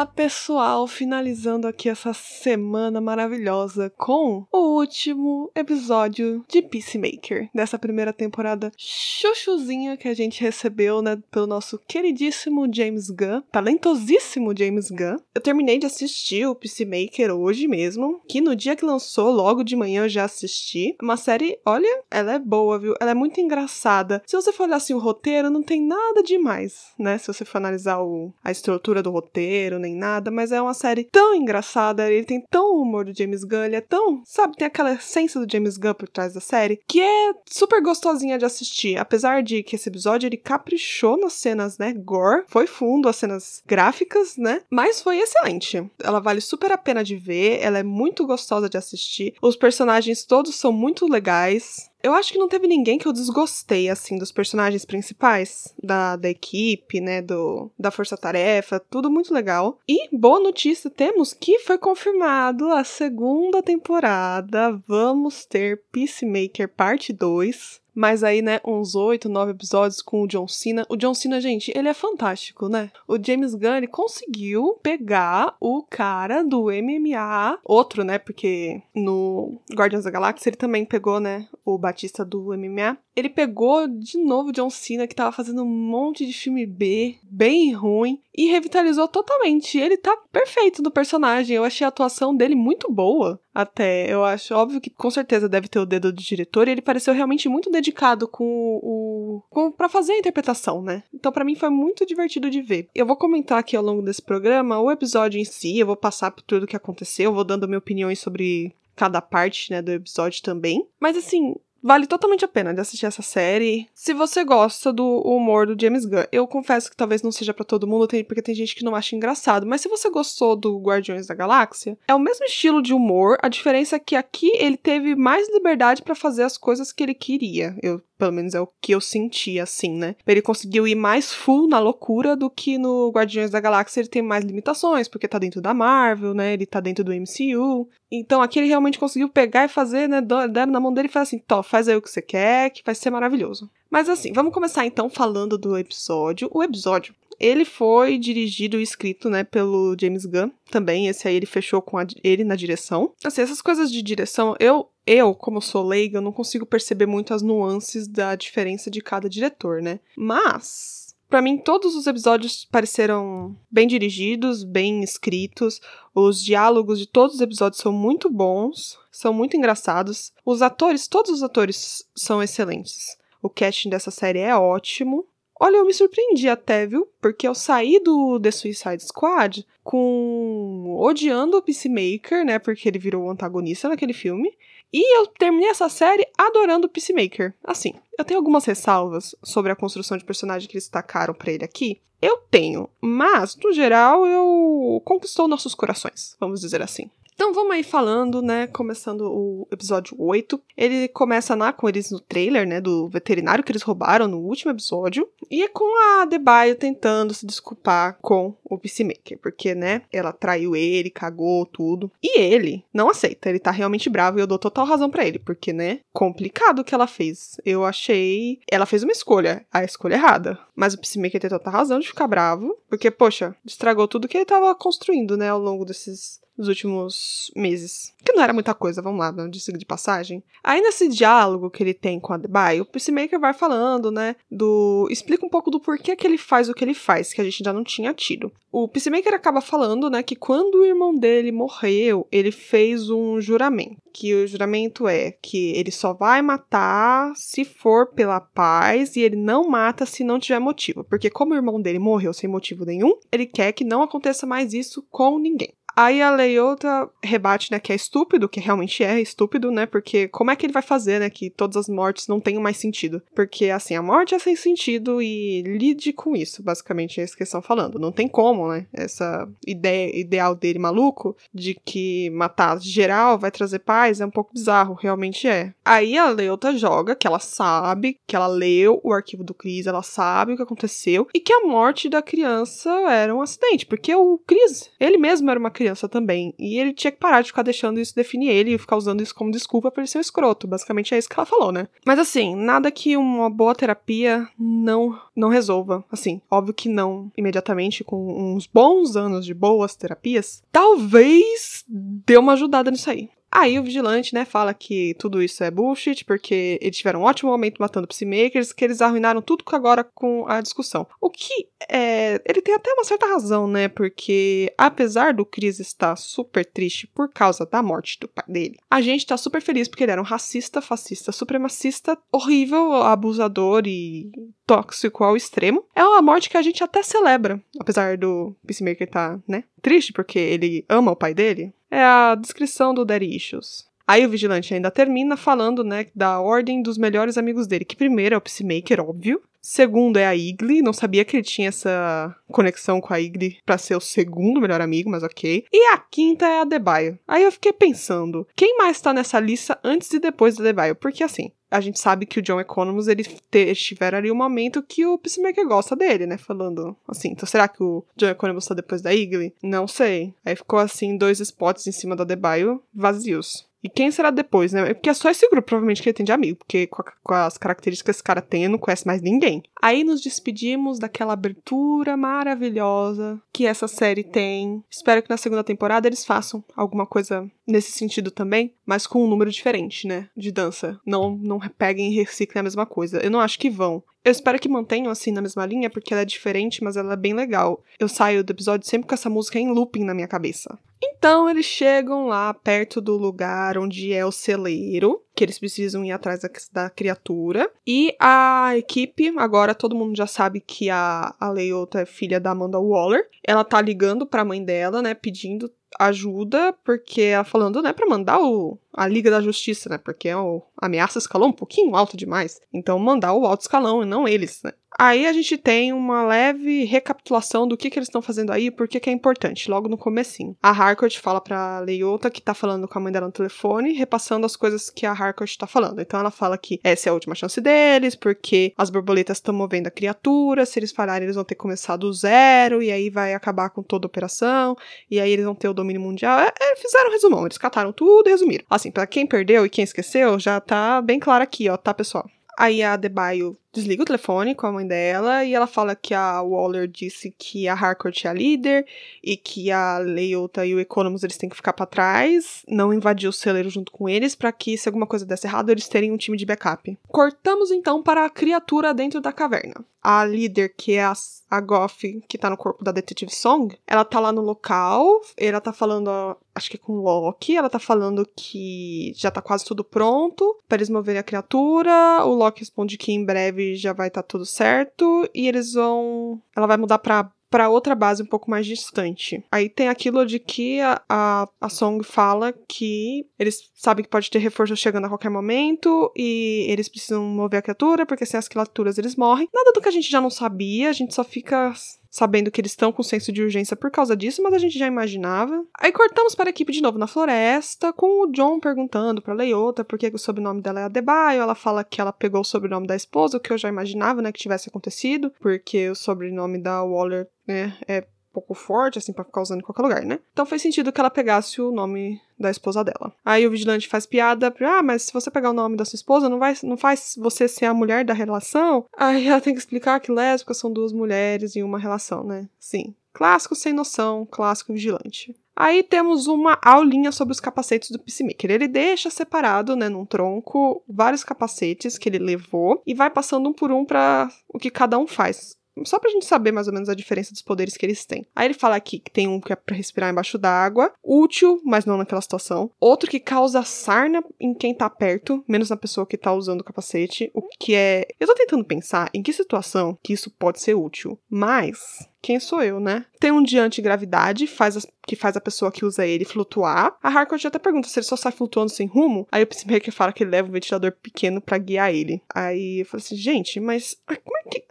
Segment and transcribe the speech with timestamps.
[0.00, 0.86] up pessoal!
[0.86, 9.96] Finalizando aqui essa semana maravilhosa com o último episódio de Peacemaker, dessa primeira temporada chuchuzinha
[9.96, 15.16] que a gente recebeu, né, pelo nosso queridíssimo James Gunn, talentosíssimo James Gunn.
[15.34, 19.74] Eu terminei de assistir o Peacemaker hoje mesmo, que no dia que lançou, logo de
[19.74, 20.96] manhã eu já assisti.
[21.02, 22.94] Uma série, olha, ela é boa, viu?
[23.00, 24.22] Ela é muito engraçada.
[24.26, 27.16] Se você for olhar assim o roteiro, não tem nada demais, né?
[27.16, 31.04] Se você for analisar o, a estrutura do roteiro, nem nada, mas é uma série
[31.04, 34.94] tão engraçada, ele tem tão humor do James Gunn, ele é tão, sabe, tem aquela
[34.94, 39.42] essência do James Gunn por trás da série, que é super gostosinha de assistir, apesar
[39.42, 44.36] de que esse episódio ele caprichou nas cenas, né, gore, foi fundo as cenas gráficas,
[44.36, 45.84] né, mas foi excelente.
[46.02, 50.24] Ela vale super a pena de ver, ela é muito gostosa de assistir, os personagens
[50.24, 54.32] todos são muito legais, eu acho que não teve ninguém que eu desgostei, assim, dos
[54.32, 59.78] personagens principais, da, da equipe, né, do, da Força Tarefa, tudo muito legal.
[59.88, 64.80] E, boa notícia, temos que foi confirmado a segunda temporada.
[64.86, 67.79] Vamos ter Peacemaker Parte 2.
[67.94, 70.86] Mas aí, né, uns oito, nove episódios com o John Cena.
[70.88, 72.90] O John Cena, gente, ele é fantástico, né?
[73.06, 80.04] O James Gunn, ele conseguiu pegar o cara do MMA, outro, né, porque no Guardians
[80.04, 82.96] da Galáxia ele também pegou, né, o Batista do MMA.
[83.14, 87.72] Ele pegou de novo John Cena, que tava fazendo um monte de filme B, bem
[87.72, 89.78] ruim, e revitalizou totalmente.
[89.78, 91.56] Ele tá perfeito no personagem.
[91.56, 93.40] Eu achei a atuação dele muito boa.
[93.52, 96.80] Até, eu acho óbvio que com certeza deve ter o dedo do diretor, e ele
[96.80, 99.42] pareceu realmente muito dedicado com o.
[99.50, 101.02] Com, pra fazer a interpretação, né?
[101.12, 102.88] Então, para mim, foi muito divertido de ver.
[102.94, 106.30] Eu vou comentar aqui ao longo desse programa o episódio em si, eu vou passar
[106.30, 110.86] por tudo que aconteceu, vou dando minhas opiniões sobre cada parte, né, do episódio também.
[111.00, 113.88] Mas assim, Vale totalmente a pena de assistir essa série.
[113.94, 117.64] Se você gosta do humor do James Gunn, eu confesso que talvez não seja para
[117.64, 121.26] todo mundo, porque tem gente que não acha engraçado, mas se você gostou do Guardiões
[121.26, 125.14] da Galáxia, é o mesmo estilo de humor, a diferença é que aqui ele teve
[125.14, 127.76] mais liberdade para fazer as coisas que ele queria.
[127.82, 130.14] Eu pelo menos é o que eu senti, assim, né?
[130.26, 134.20] Ele conseguiu ir mais full na loucura do que no Guardiões da Galáxia ele tem
[134.20, 136.52] mais limitações, porque tá dentro da Marvel, né?
[136.52, 137.88] Ele tá dentro do MCU.
[138.12, 140.20] Então aqui ele realmente conseguiu pegar e fazer, né?
[140.20, 142.82] Deram na mão dele e falar assim: Tó, faz aí o que você quer, que
[142.84, 143.70] vai ser maravilhoso.
[143.88, 146.50] Mas assim, vamos começar então falando do episódio.
[146.52, 151.06] O episódio, ele foi dirigido e escrito, né, pelo James Gunn também.
[151.06, 153.12] Esse aí ele fechou com a, ele na direção.
[153.24, 157.32] Assim, essas coisas de direção, eu, eu, como sou leiga, eu não consigo perceber muito
[157.32, 160.00] as nuances da diferença de cada diretor, né?
[160.16, 160.99] Mas
[161.30, 165.80] para mim, todos os episódios pareceram bem dirigidos, bem escritos.
[166.12, 170.32] Os diálogos de todos os episódios são muito bons, são muito engraçados.
[170.44, 173.16] Os atores, todos os atores são excelentes.
[173.40, 175.24] O casting dessa série é ótimo.
[175.58, 177.06] Olha, eu me surpreendi até, viu?
[177.20, 182.58] Porque eu saí do The Suicide Squad com odiando o Peacemaker, né?
[182.58, 184.52] Porque ele virou o antagonista naquele filme.
[184.92, 187.54] E eu terminei essa série adorando o Peacemaker.
[187.62, 191.64] Assim, eu tenho algumas ressalvas sobre a construção de personagem que eles destacaram para ele
[191.64, 192.00] aqui.
[192.20, 197.10] Eu tenho, mas no geral eu conquistou nossos corações, vamos dizer assim.
[197.40, 198.66] Então vamos aí falando, né?
[198.66, 200.60] Começando o episódio 8.
[200.76, 202.82] Ele começa lá com eles no trailer, né?
[202.82, 205.26] Do veterinário que eles roubaram no último episódio.
[205.50, 209.38] E é com a Debaio tentando se desculpar com o Peacemaker.
[209.38, 210.02] Porque, né?
[210.12, 212.12] Ela traiu ele, cagou tudo.
[212.22, 213.48] E ele não aceita.
[213.48, 215.38] Ele tá realmente bravo e eu dou total razão para ele.
[215.38, 216.00] Porque, né?
[216.12, 217.58] Complicado o que ela fez.
[217.64, 218.60] Eu achei.
[218.70, 219.64] Ela fez uma escolha.
[219.72, 220.58] A escolha errada.
[220.76, 222.76] Mas o Peacemaker tem total razão de ficar bravo.
[222.86, 225.48] Porque, poxa, estragou tudo que ele tava construindo, né?
[225.48, 228.12] Ao longo desses nos últimos meses.
[228.22, 230.42] Que não era muita coisa, vamos lá, de de passagem.
[230.62, 235.08] Aí nesse diálogo que ele tem com a Debai, o Peacemaker vai falando, né, do...
[235.10, 237.62] Explica um pouco do porquê que ele faz o que ele faz, que a gente
[237.62, 238.52] ainda não tinha tido.
[238.70, 243.96] O Peacemaker acaba falando, né, que quando o irmão dele morreu, ele fez um juramento.
[244.12, 249.36] Que o juramento é que ele só vai matar se for pela paz e ele
[249.36, 251.04] não mata se não tiver motivo.
[251.04, 254.74] Porque como o irmão dele morreu sem motivo nenhum, ele quer que não aconteça mais
[254.74, 255.72] isso com ninguém.
[255.96, 259.86] Aí a Leota rebate, né, que é estúpido, que realmente é estúpido, né?
[259.86, 262.76] Porque como é que ele vai fazer, né, que todas as mortes não tenham mais
[262.76, 263.22] sentido?
[263.34, 267.42] Porque, assim, a morte é sem sentido e lide com isso, basicamente, é isso que
[267.42, 267.98] eles estão falando.
[267.98, 268.86] Não tem como, né?
[268.92, 274.54] Essa ideia ideal dele maluco de que matar geral vai trazer paz é um pouco
[274.54, 275.74] bizarro, realmente é.
[275.84, 280.02] Aí a Leota joga que ela sabe, que ela leu o arquivo do Chris, ela
[280.02, 284.38] sabe o que aconteceu e que a morte da criança era um acidente, porque o
[284.46, 286.54] Chris, ele mesmo era uma criança também.
[286.58, 289.34] E ele tinha que parar de ficar deixando isso definir ele e ficar usando isso
[289.34, 290.66] como desculpa pra ele ser um escroto.
[290.66, 291.88] Basicamente é isso que ela falou, né?
[292.04, 296.04] Mas assim, nada que uma boa terapia não, não resolva.
[296.10, 302.52] Assim, óbvio que não imediatamente, com uns bons anos de boas terapias, talvez dê uma
[302.52, 303.28] ajudada nisso aí.
[303.50, 307.50] Aí o vigilante, né, fala que tudo isso é bullshit, porque eles tiveram um ótimo
[307.50, 311.06] momento matando Peacemakers, que eles arruinaram tudo agora com a discussão.
[311.20, 312.40] O que é.
[312.46, 313.88] Ele tem até uma certa razão, né?
[313.88, 319.00] Porque apesar do Chris estar super triste por causa da morte do pai dele, a
[319.00, 324.30] gente tá super feliz porque ele era um racista, fascista, supremacista, horrível, abusador e
[324.66, 325.84] tóxico ao extremo.
[325.94, 330.12] É uma morte que a gente até celebra, apesar do Peacemaker estar, tá, né, triste
[330.12, 333.88] porque ele ama o pai dele é a descrição do Daddy Issues.
[334.06, 338.34] Aí o vigilante ainda termina falando, né, da ordem dos melhores amigos dele, que primeiro
[338.34, 339.40] é o Peacemaker, óbvio.
[339.62, 343.78] Segundo é a Igli, não sabia que ele tinha essa conexão com a Igli para
[343.78, 345.64] ser o segundo melhor amigo, mas ok.
[345.72, 347.18] E a quinta é a Debaio.
[347.26, 350.96] Aí eu fiquei pensando, quem mais tá nessa lista antes e depois da Debaio?
[350.96, 355.06] Porque assim, a gente sabe que o John Economos, ele estiver ali um momento que
[355.06, 356.36] o Peacemaker gosta dele, né?
[356.36, 359.54] Falando assim, então será que o John Economos tá depois da Igli?
[359.62, 360.34] Não sei.
[360.44, 363.69] Aí ficou assim, dois spots em cima da Debaio vazios.
[363.82, 364.92] E quem será depois, né?
[364.92, 366.58] Porque é só esse grupo, provavelmente, que ele tem de amigo.
[366.58, 369.62] Porque com, a, com, as características que esse cara tem, não conhece mais ninguém.
[369.80, 374.84] Aí nos despedimos daquela abertura maravilhosa que essa série tem.
[374.90, 379.28] Espero que na segunda temporada eles façam alguma coisa nesse sentido também, mas com um
[379.28, 380.28] número diferente, né?
[380.36, 381.00] De dança.
[381.06, 383.18] Não, não peguem e reciclem a mesma coisa.
[383.18, 384.02] Eu não acho que vão.
[384.22, 387.16] Eu espero que mantenham assim na mesma linha, porque ela é diferente, mas ela é
[387.16, 387.82] bem legal.
[387.98, 390.78] Eu saio do episódio sempre com essa música em looping na minha cabeça.
[391.02, 396.12] Então eles chegam lá perto do lugar onde é o celeiro, que eles precisam ir
[396.12, 397.70] atrás da, da criatura.
[397.86, 402.50] E a equipe, agora todo mundo já sabe que a, a Leota é filha da
[402.50, 403.26] Amanda Waller.
[403.42, 405.72] Ela tá ligando pra mãe dela, né, pedindo
[406.08, 410.38] ajuda, porque ela falando, né, pra mandar o, a Liga da Justiça, né, porque a
[410.80, 412.60] ameaça escalou um pouquinho alto demais.
[412.72, 414.72] Então mandar o alto escalão e não eles, né.
[414.98, 418.70] Aí a gente tem uma leve recapitulação do que, que eles estão fazendo aí e
[418.70, 420.56] por que, que é importante, logo no comecinho.
[420.62, 424.44] A Harcourt fala pra Leiota que tá falando com a mãe dela no telefone, repassando
[424.44, 426.00] as coisas que a Harcourt tá falando.
[426.00, 429.86] Então ela fala que essa é a última chance deles, porque as borboletas estão movendo
[429.86, 433.32] a criatura, se eles falharem eles vão ter que começar do zero, e aí vai
[433.32, 434.76] acabar com toda a operação,
[435.10, 436.40] e aí eles vão ter o domínio mundial.
[436.40, 438.64] É, é, fizeram um resumão, eles cataram tudo e resumiram.
[438.80, 442.24] Assim, para quem perdeu e quem esqueceu, já tá bem claro aqui, ó, tá, pessoal?
[442.58, 446.42] Aí a Debaio desliga o telefone com a mãe dela e ela fala que a
[446.42, 448.86] Waller disse que a Harcourt é a líder
[449.22, 453.28] e que a Leota e o Economus eles têm que ficar para trás, não invadir
[453.28, 456.16] o celeiro junto com eles para que se alguma coisa desse errado eles terem um
[456.16, 456.98] time de backup.
[457.08, 459.84] Cortamos então para a criatura dentro da caverna.
[460.02, 461.12] A líder, que é a,
[461.50, 465.60] a Goff, que tá no corpo da Detective Song, ela tá lá no local, ela
[465.60, 466.10] tá falando,
[466.54, 470.78] acho que com o Loki, ela tá falando que já tá quase tudo pronto para
[470.78, 472.24] eles moverem a criatura.
[472.24, 476.40] O Loki responde que em breve já vai estar tá tudo certo e eles vão.
[476.56, 479.44] Ela vai mudar pra para outra base um pouco mais distante.
[479.50, 484.30] Aí tem aquilo de que a, a, a, Song fala que eles sabem que pode
[484.30, 488.46] ter reforço chegando a qualquer momento e eles precisam mover a criatura, porque sem as
[488.46, 489.48] criaturas eles morrem.
[489.52, 491.74] Nada do que a gente já não sabia, a gente só fica
[492.10, 494.86] sabendo que eles estão com senso de urgência por causa disso, mas a gente já
[494.86, 495.64] imaginava.
[495.78, 499.84] Aí cortamos para a equipe de novo na floresta, com o John perguntando para Leota
[499.84, 501.40] por que o sobrenome dela é Adebayo.
[501.40, 504.32] Ela fala que ela pegou o sobrenome da esposa, o que eu já imaginava, né,
[504.32, 509.42] que tivesse acontecido, porque o sobrenome da Waller, né, é pouco forte, assim, para ficar
[509.42, 510.18] usando em qualquer lugar, né?
[510.32, 513.12] Então fez sentido que ela pegasse o nome da esposa dela.
[513.24, 516.28] Aí o vigilante faz piada, ah, mas se você pegar o nome da sua esposa,
[516.28, 518.86] não, vai, não faz você ser a mulher da relação?
[518.96, 522.48] Aí ela tem que explicar que lésbicas são duas mulheres em uma relação, né?
[522.58, 522.94] Sim.
[523.12, 525.34] Clássico sem noção, clássico vigilante.
[525.54, 528.50] Aí temos uma aulinha sobre os capacetes do Peacemaker.
[528.50, 533.52] Ele deixa separado, né, num tronco, vários capacetes que ele levou e vai passando um
[533.52, 535.59] por um para o que cada um faz.
[535.84, 538.24] Só pra gente saber mais ou menos a diferença dos poderes que eles têm.
[538.34, 541.84] Aí ele fala aqui que tem um que é pra respirar embaixo d'água, útil, mas
[541.84, 542.70] não naquela situação.
[542.80, 546.64] Outro que causa sarna em quem tá perto, menos na pessoa que tá usando o
[546.64, 547.30] capacete.
[547.34, 548.06] O que é.
[548.18, 551.18] Eu tô tentando pensar em que situação que isso pode ser útil.
[551.28, 551.78] Mas
[552.22, 553.06] quem sou eu, né?
[553.18, 556.96] Tem um de antigravidade, faz a, que faz a pessoa que usa ele flutuar.
[557.02, 559.26] A Harcourt até pergunta se ele só sai flutuando sem rumo.
[559.32, 562.22] Aí o Peacemaker fala que ele leva um ventilador pequeno para guiar ele.
[562.34, 564.64] Aí eu falo assim, gente, mas como é que.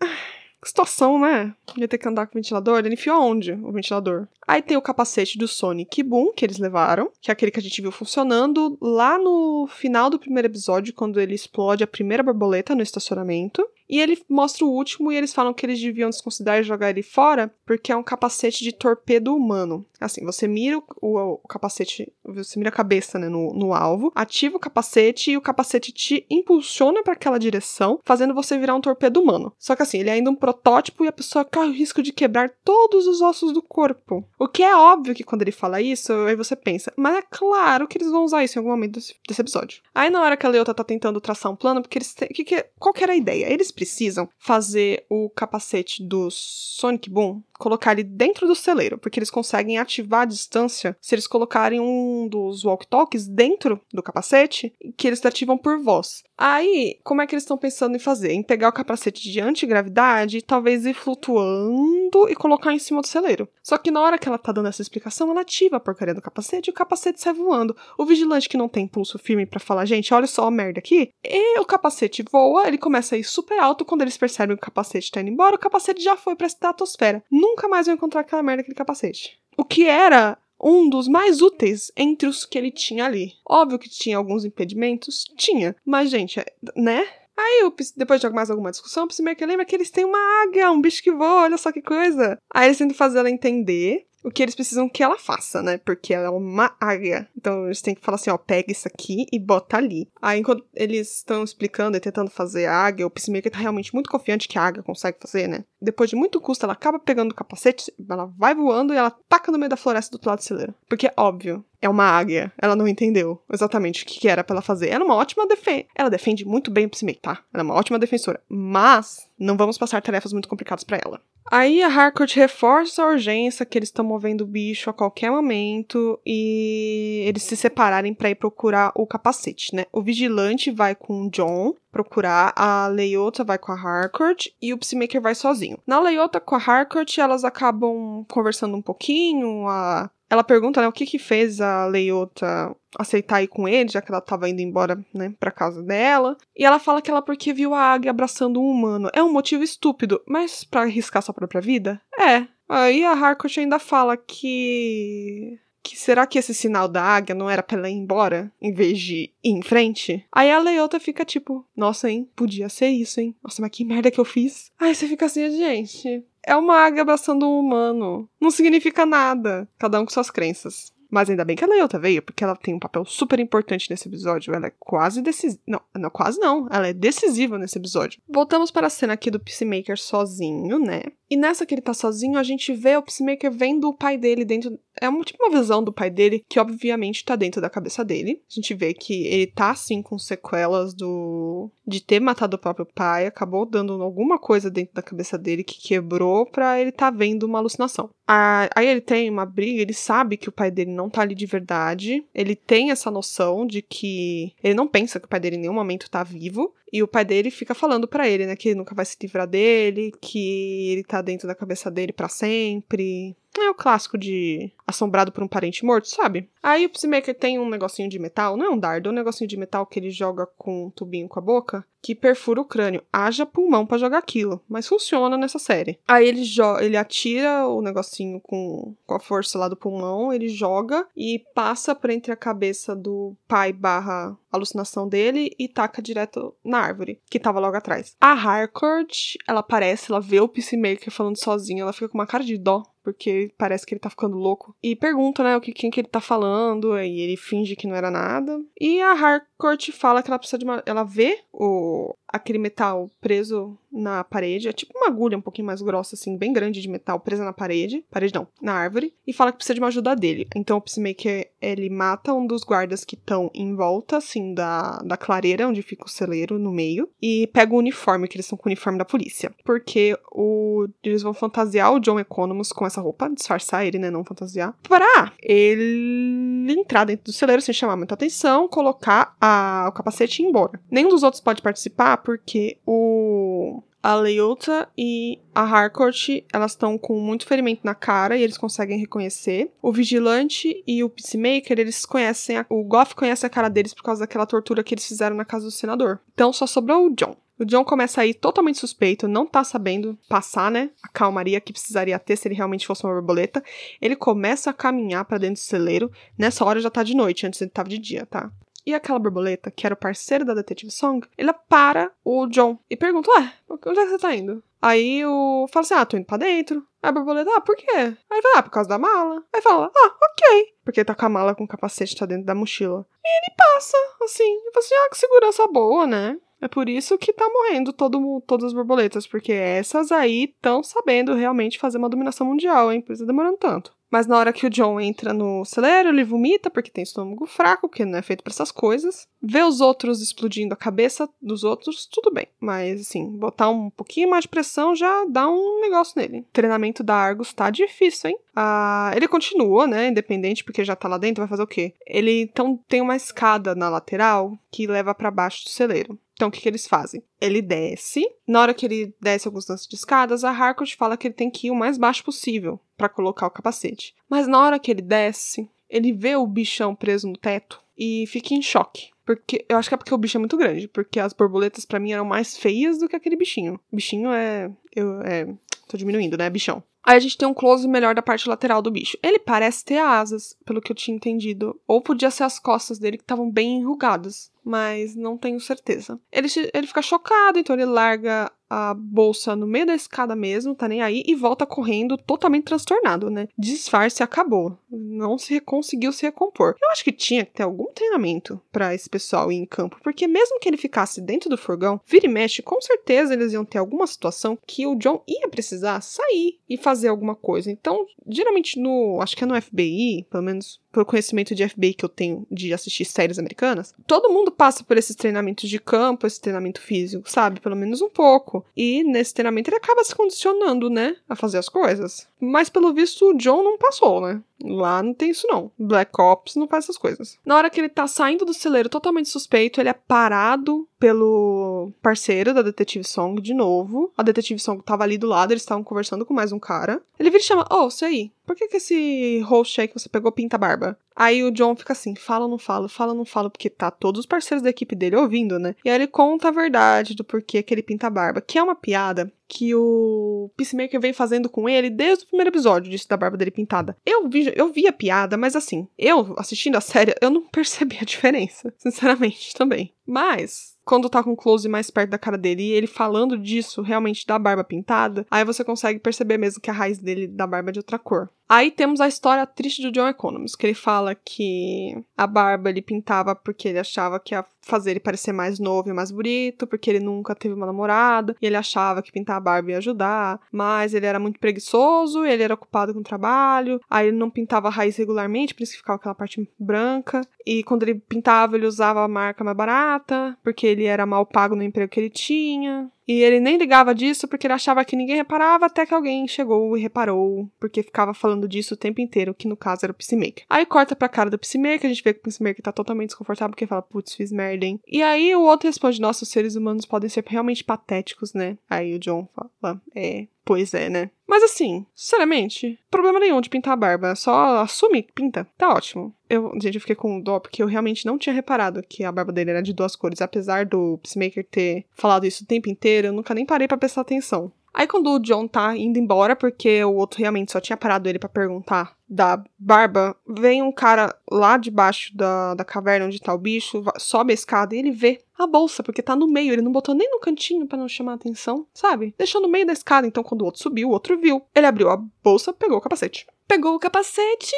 [0.62, 1.56] Que situação, né?
[1.78, 2.80] Ia ter que andar com o ventilador.
[2.80, 4.28] Ele enfiou onde o ventilador?
[4.46, 7.62] Aí tem o capacete do Sonic Boom, que eles levaram, que é aquele que a
[7.62, 12.75] gente viu funcionando lá no final do primeiro episódio, quando ele explode a primeira borboleta
[12.75, 13.66] no estacionamento.
[13.89, 17.01] E ele mostra o último e eles falam que eles deviam desconsiderar e jogar ele
[17.01, 19.86] fora porque é um capacete de torpedo humano.
[20.00, 24.12] Assim, você mira o, o, o capacete, você mira a cabeça né, no, no alvo,
[24.15, 28.81] ativa o capacete e o capacete te impulsiona para aquela direção, fazendo você virar um
[28.81, 29.53] torpedo humano.
[29.58, 32.13] Só que assim, ele é ainda um protótipo e a pessoa corre o risco de
[32.13, 34.24] quebrar todos os ossos do corpo.
[34.38, 37.88] O que é óbvio que quando ele fala isso, aí você pensa, mas é claro
[37.88, 39.81] que eles vão usar isso em algum momento desse, desse episódio.
[39.93, 42.43] Aí na hora que a Leota tá tentando traçar um plano, porque eles têm, que,
[42.43, 43.51] que, qual que era a ideia?
[43.51, 49.30] Eles precisam fazer o capacete do Sonic Boom colocar ele dentro do celeiro, porque eles
[49.30, 55.24] conseguem ativar a distância se eles colocarem um dos walk-talks dentro do capacete, que eles
[55.24, 56.24] ativam por voz.
[56.38, 58.32] Aí, como é que eles estão pensando em fazer?
[58.32, 63.08] Em pegar o capacete de antigravidade e talvez ir flutuando e colocar em cima do
[63.08, 63.48] celeiro.
[63.62, 66.22] Só que na hora que ela tá dando essa explicação, ela ativa a porcaria do
[66.22, 67.75] capacete e o capacete sai voando.
[67.98, 71.12] O vigilante que não tem pulso firme para falar, gente, olha só a merda aqui,
[71.24, 74.66] e o capacete voa, ele começa a ir super alto, quando eles percebem que o
[74.66, 78.44] capacete tá indo embora, o capacete já foi pra estratosfera nunca mais vou encontrar aquela
[78.44, 79.39] merda, aquele capacete.
[79.58, 83.34] O que era um dos mais úteis entre os que ele tinha ali.
[83.48, 86.44] Óbvio que tinha alguns impedimentos, tinha, mas gente,
[86.75, 87.08] né?
[87.38, 90.82] Aí, depois de mais alguma discussão, o Psymaker lembra que eles têm uma águia, um
[90.82, 92.38] bicho que voa, olha só que coisa.
[92.53, 95.78] Aí eles tentam fazer ela entender o que eles precisam que ela faça, né?
[95.78, 97.28] Porque ela é uma águia.
[97.38, 100.10] Então eles têm que falar assim, ó, pega isso aqui e bota ali.
[100.22, 104.10] Aí enquanto eles estão explicando e tentando fazer a águia, o Peacemaker tá realmente muito
[104.10, 105.64] confiante que a águia consegue fazer, né?
[105.82, 109.52] Depois de muito custo, ela acaba pegando o capacete, ela vai voando e ela taca
[109.52, 110.74] no meio da floresta do outro lado do celeiro.
[110.90, 112.52] Porque, é óbvio, é uma águia.
[112.58, 114.90] Ela não entendeu exatamente o que, era para ela fazer.
[114.90, 115.86] Ela é uma ótima defesa.
[115.96, 117.44] Ela defende muito bem o Peacemaker, tá?
[117.54, 118.42] Ela é uma ótima defensora.
[118.50, 121.22] Mas não vamos passar tarefas muito complicadas para ela.
[121.51, 126.20] Aí a Harcourt reforça a urgência que eles estão movendo o bicho a qualquer momento
[126.25, 129.86] e eles se separarem para ir procurar o capacete, né?
[129.91, 134.77] O vigilante vai com o John procurar, a Leota vai com a Harcourt e o
[134.77, 135.79] Psymaker vai sozinho.
[135.88, 140.91] Na Leota com a Harcourt, elas acabam conversando um pouquinho, a ela pergunta, né, o
[140.91, 145.03] que que fez a Leota aceitar ir com ele, já que ela tava indo embora,
[145.13, 146.38] né, pra casa dela.
[146.55, 149.09] E ela fala que ela porque viu a águia abraçando um humano.
[149.13, 152.01] É um motivo estúpido, mas para arriscar sua própria vida?
[152.19, 152.48] É.
[152.67, 157.63] Aí a Harcourt ainda fala que que será que esse sinal da águia não era
[157.63, 160.24] pra ela ir embora, em vez de ir em frente?
[160.31, 163.36] Aí a Leota fica tipo, nossa, hein, podia ser isso, hein?
[163.41, 164.71] Nossa, mas que merda que eu fiz.
[164.79, 168.29] Aí você fica assim, gente, é uma águia abraçando um humano.
[168.39, 169.69] Não significa nada.
[169.77, 170.91] Cada um com suas crenças.
[171.10, 174.08] Mas ainda bem que a Leota veio, porque ela tem um papel super importante nesse
[174.08, 174.54] episódio.
[174.54, 175.62] Ela é quase decisiva.
[175.68, 176.68] Não, não, quase não.
[176.70, 178.22] Ela é decisiva nesse episódio.
[178.28, 181.01] Voltamos para a cena aqui do Peacemaker sozinho, né?
[181.30, 184.44] E nessa que ele tá sozinho, a gente vê o Peacemaker vendo o pai dele
[184.44, 184.80] dentro.
[185.00, 188.42] É uma, tipo uma visão do pai dele que, obviamente, tá dentro da cabeça dele.
[188.50, 191.72] A gente vê que ele tá, assim, com sequelas do.
[191.88, 193.28] de ter matado o próprio pai.
[193.28, 197.60] Acabou dando alguma coisa dentro da cabeça dele que quebrou pra ele tá vendo uma
[197.60, 198.10] alucinação.
[198.31, 201.48] Aí ele tem uma briga, ele sabe que o pai dele não tá ali de
[201.48, 202.24] verdade.
[202.33, 204.53] Ele tem essa noção de que.
[204.63, 206.71] Ele não pensa que o pai dele em nenhum momento tá vivo.
[206.93, 209.48] E o pai dele fica falando para ele, né, que ele nunca vai se livrar
[209.48, 213.36] dele, que ele tá dentro da cabeça dele para sempre.
[213.58, 216.50] É o clássico de assombrado por um parente morto, sabe?
[216.62, 219.48] Aí o Peacemaker tem um negocinho de metal, não é um dardo, é um negocinho
[219.48, 223.03] de metal que ele joga com um tubinho com a boca, que perfura o crânio.
[223.12, 226.00] Haja pulmão para jogar aquilo, mas funciona nessa série.
[226.08, 226.44] Aí ele,
[226.82, 231.94] ele atira o negocinho com, com a força lá do pulmão, ele joga e passa
[231.94, 237.39] por entre a cabeça do pai barra alucinação dele e taca direto na árvore, que
[237.39, 238.15] tava logo atrás.
[238.20, 242.44] A Harcourt, ela aparece, ela vê o Peacemaker falando sozinho, ela fica com uma cara
[242.44, 244.75] de dó porque parece que ele tá ficando louco.
[244.82, 247.96] E pergunta, né, o que quem que ele tá falando, e ele finge que não
[247.96, 248.60] era nada.
[248.80, 250.84] E a Harcourt fala que ela precisa de uma.
[250.86, 255.81] Ela vê o aquele metal preso na parede, é tipo uma agulha um pouquinho mais
[255.81, 259.51] grossa, assim, bem grande de metal presa na parede, parede não, na árvore, e fala
[259.51, 260.48] que precisa de uma ajuda dele.
[260.55, 265.17] Então o Peacemaker, ele mata um dos guardas que estão em volta, assim, da, da
[265.17, 268.69] clareira, onde fica o celeiro, no meio, e pega o uniforme, que eles estão com
[268.69, 269.51] o uniforme da polícia.
[269.63, 274.24] Porque o, eles vão fantasiar o John Economus com essa roupa, disfarçar ele, né, não
[274.24, 280.41] fantasiar, pra ele entrar dentro do celeiro sem chamar muita atenção, colocar a, o capacete
[280.41, 280.79] e ir embora.
[280.89, 287.20] Nenhum dos outros pode participar, porque o a Leota e a Harcourt, elas estão com
[287.20, 289.72] muito ferimento na cara e eles conseguem reconhecer.
[289.82, 294.03] O Vigilante e o Peacemaker, eles conhecem, a, o Goff conhece a cara deles por
[294.03, 296.20] causa daquela tortura que eles fizeram na casa do senador.
[296.34, 297.36] Então só sobrou o John.
[297.60, 301.74] O John começa a ir totalmente suspeito, não tá sabendo passar, né, a calmaria que
[301.74, 303.62] precisaria ter se ele realmente fosse uma borboleta.
[304.01, 306.10] Ele começa a caminhar para dentro do celeiro.
[306.38, 308.50] Nessa hora já tá de noite, antes ele tava de dia, tá?
[308.86, 312.95] E aquela borboleta, que era o parceiro da Detetive Song, ele para o John e
[312.95, 314.63] pergunta: Ué, onde é que você tá indo?
[314.81, 316.86] Aí o fala assim: Ah, tô indo pra dentro.
[317.01, 317.86] Aí a borboleta, ah, por quê?
[317.89, 319.41] Aí ele fala, ah, por causa da mala.
[319.53, 320.74] Aí fala, ah, ok.
[320.83, 323.05] Porque tá com a mala com o capacete, tá dentro da mochila.
[323.24, 326.38] E ele passa, assim, e fala assim, ah, que segurança boa, né?
[326.62, 331.34] É por isso que tá morrendo todo, todas as borboletas, porque essas aí estão sabendo
[331.34, 333.01] realmente fazer uma dominação mundial, hein?
[333.01, 333.98] Por isso tá demorando tanto.
[334.12, 337.88] Mas na hora que o John entra no celeiro, ele vomita porque tem estômago fraco,
[337.88, 339.28] porque não é feito para essas coisas.
[339.42, 342.48] Vê os outros explodindo a cabeça dos outros, tudo bem.
[342.60, 346.39] Mas assim, botar um pouquinho mais de pressão já dá um negócio nele.
[346.39, 348.39] O treinamento da Argus tá difícil, hein?
[348.56, 350.08] Ah, ele continua, né?
[350.08, 351.94] Independente, porque já tá lá dentro, vai fazer o quê?
[352.06, 356.18] Ele então tem uma escada na lateral que leva para baixo do celeiro.
[356.39, 357.22] Então, o que, que eles fazem?
[357.41, 358.25] Ele desce.
[358.48, 361.51] Na hora que ele desce alguns lances de escadas, a Harcourt fala que ele tem
[361.51, 364.15] que ir o mais baixo possível para colocar o capacete.
[364.29, 368.53] Mas na hora que ele desce, ele vê o bichão preso no teto e fica
[368.53, 369.10] em choque.
[369.25, 372.00] Porque eu acho que é porque o bicho é muito grande, porque as borboletas para
[372.00, 373.77] mim eram mais feias do que aquele bichinho.
[373.91, 375.48] Bichinho é eu é
[375.88, 376.84] tô diminuindo, né, bichão.
[377.03, 379.17] Aí a gente tem um close melhor da parte lateral do bicho.
[379.24, 381.79] Ele parece ter asas, pelo que eu tinha entendido.
[381.88, 384.51] Ou podia ser as costas dele que estavam bem enrugadas.
[384.63, 386.19] Mas não tenho certeza.
[386.31, 390.88] Ele, ele fica chocado, então ele larga a bolsa no meio da escada mesmo, tá
[390.88, 393.48] nem aí, e volta correndo totalmente transtornado, né?
[393.58, 394.77] Disfarce acabou.
[394.91, 396.75] Não se conseguiu se recompor.
[396.79, 400.27] Eu acho que tinha que ter algum treinamento para esse pessoal ir em campo, porque
[400.27, 403.79] mesmo que ele ficasse dentro do furgão, vira e mexe, com certeza eles iam ter
[403.79, 407.71] alguma situação que o John ia precisar sair e fazer alguma coisa.
[407.71, 412.05] Então, geralmente no, acho que é no FBI, pelo menos pelo conhecimento de FBI que
[412.05, 416.41] eu tenho de assistir séries americanas, todo mundo passa por esses treinamentos de campo, esse
[416.41, 417.60] treinamento físico, sabe?
[417.60, 418.65] Pelo menos um pouco.
[418.75, 421.15] E nesse treinamento ele acaba se condicionando, né?
[421.27, 422.27] A fazer as coisas.
[422.39, 424.41] Mas pelo visto o John não passou, né?
[424.63, 425.72] Lá não tem isso não.
[425.77, 427.38] Black Ops não faz essas coisas.
[427.46, 432.53] Na hora que ele tá saindo do celeiro totalmente suspeito, ele é parado pelo parceiro
[432.53, 434.12] da Detetive Song de novo.
[434.17, 437.01] A Detetive Song tava ali do lado, eles estavam conversando com mais um cara.
[437.17, 439.94] Ele vira e chama: Ô, oh, você aí, por que, que esse host aí que
[439.94, 440.98] você pegou pinta barba?
[441.15, 443.91] Aí o John fica assim, fala ou não fala, fala ou não fala, porque tá
[443.91, 445.75] todos os parceiros da equipe dele ouvindo, né?
[445.86, 448.74] E aí ele conta a verdade do porquê que ele pinta barba, que é uma
[448.74, 453.38] piada que o Peacemaker vem fazendo com ele desde o primeiro episódio disso da barba
[453.38, 453.96] dele pintada.
[454.03, 458.00] Eu vi, eu vi a piada, mas assim, eu assistindo a série, eu não percebi
[458.01, 459.94] a diferença, sinceramente, também.
[460.07, 463.83] Mas quando tá com o close mais perto da cara dele e ele falando disso,
[463.83, 467.70] realmente da barba pintada, aí você consegue perceber mesmo que a raiz dele da barba
[467.70, 468.27] é de outra cor.
[468.50, 472.81] Aí temos a história triste do John Economist, que ele fala que a barba ele
[472.81, 476.90] pintava porque ele achava que ia fazer ele parecer mais novo e mais bonito, porque
[476.90, 480.96] ele nunca teve uma namorada, e ele achava que pintar a barba ia ajudar, mas
[480.96, 484.72] ele era muito preguiçoso, ele era ocupado com o trabalho, aí ele não pintava a
[484.72, 489.03] raiz regularmente, por isso que ficava aquela parte branca, e quando ele pintava ele usava
[489.03, 492.92] a marca mais barata, porque ele era mal pago no emprego que ele tinha.
[493.09, 496.77] E ele nem ligava disso porque ele achava que ninguém reparava até que alguém chegou
[496.77, 500.45] e reparou, porque ficava falando disso o tempo inteiro, que no caso era o Peacemaker.
[500.48, 503.50] Aí corta pra cara do Peacemaker, a gente vê que o Peacemaker tá totalmente desconfortável
[503.50, 504.79] porque fala, putz, fiz merda, hein?
[504.87, 508.59] E aí o outro responde, nossa, os seres humanos podem ser realmente patéticos, né?
[508.69, 509.27] Aí o John
[509.59, 511.12] fala, é, Pois é, né?
[511.28, 514.16] Mas assim, sinceramente, problema nenhum de pintar a barba.
[514.16, 515.48] Só assume pinta.
[515.58, 516.14] Tá ótimo.
[516.28, 519.32] Eu, gente, eu fiquei com dó porque eu realmente não tinha reparado que a barba
[519.32, 520.22] dele era de duas cores.
[520.22, 524.02] Apesar do Peacemaker ter falado isso o tempo inteiro, eu nunca nem parei para prestar
[524.02, 524.52] atenção.
[524.74, 528.20] Aí quando o John tá indo embora, porque o outro realmente só tinha parado ele
[528.20, 533.37] para perguntar da barba, vem um cara lá debaixo da, da caverna onde tá o
[533.37, 536.72] bicho, sobe a escada e ele vê a bolsa, porque tá no meio, ele não
[536.72, 539.15] botou nem no cantinho para não chamar atenção, sabe?
[539.17, 541.41] Deixou no meio da escada, então quando o outro subiu, o outro viu.
[541.55, 543.25] Ele abriu a bolsa, pegou o capacete.
[543.48, 544.53] Pegou o capacete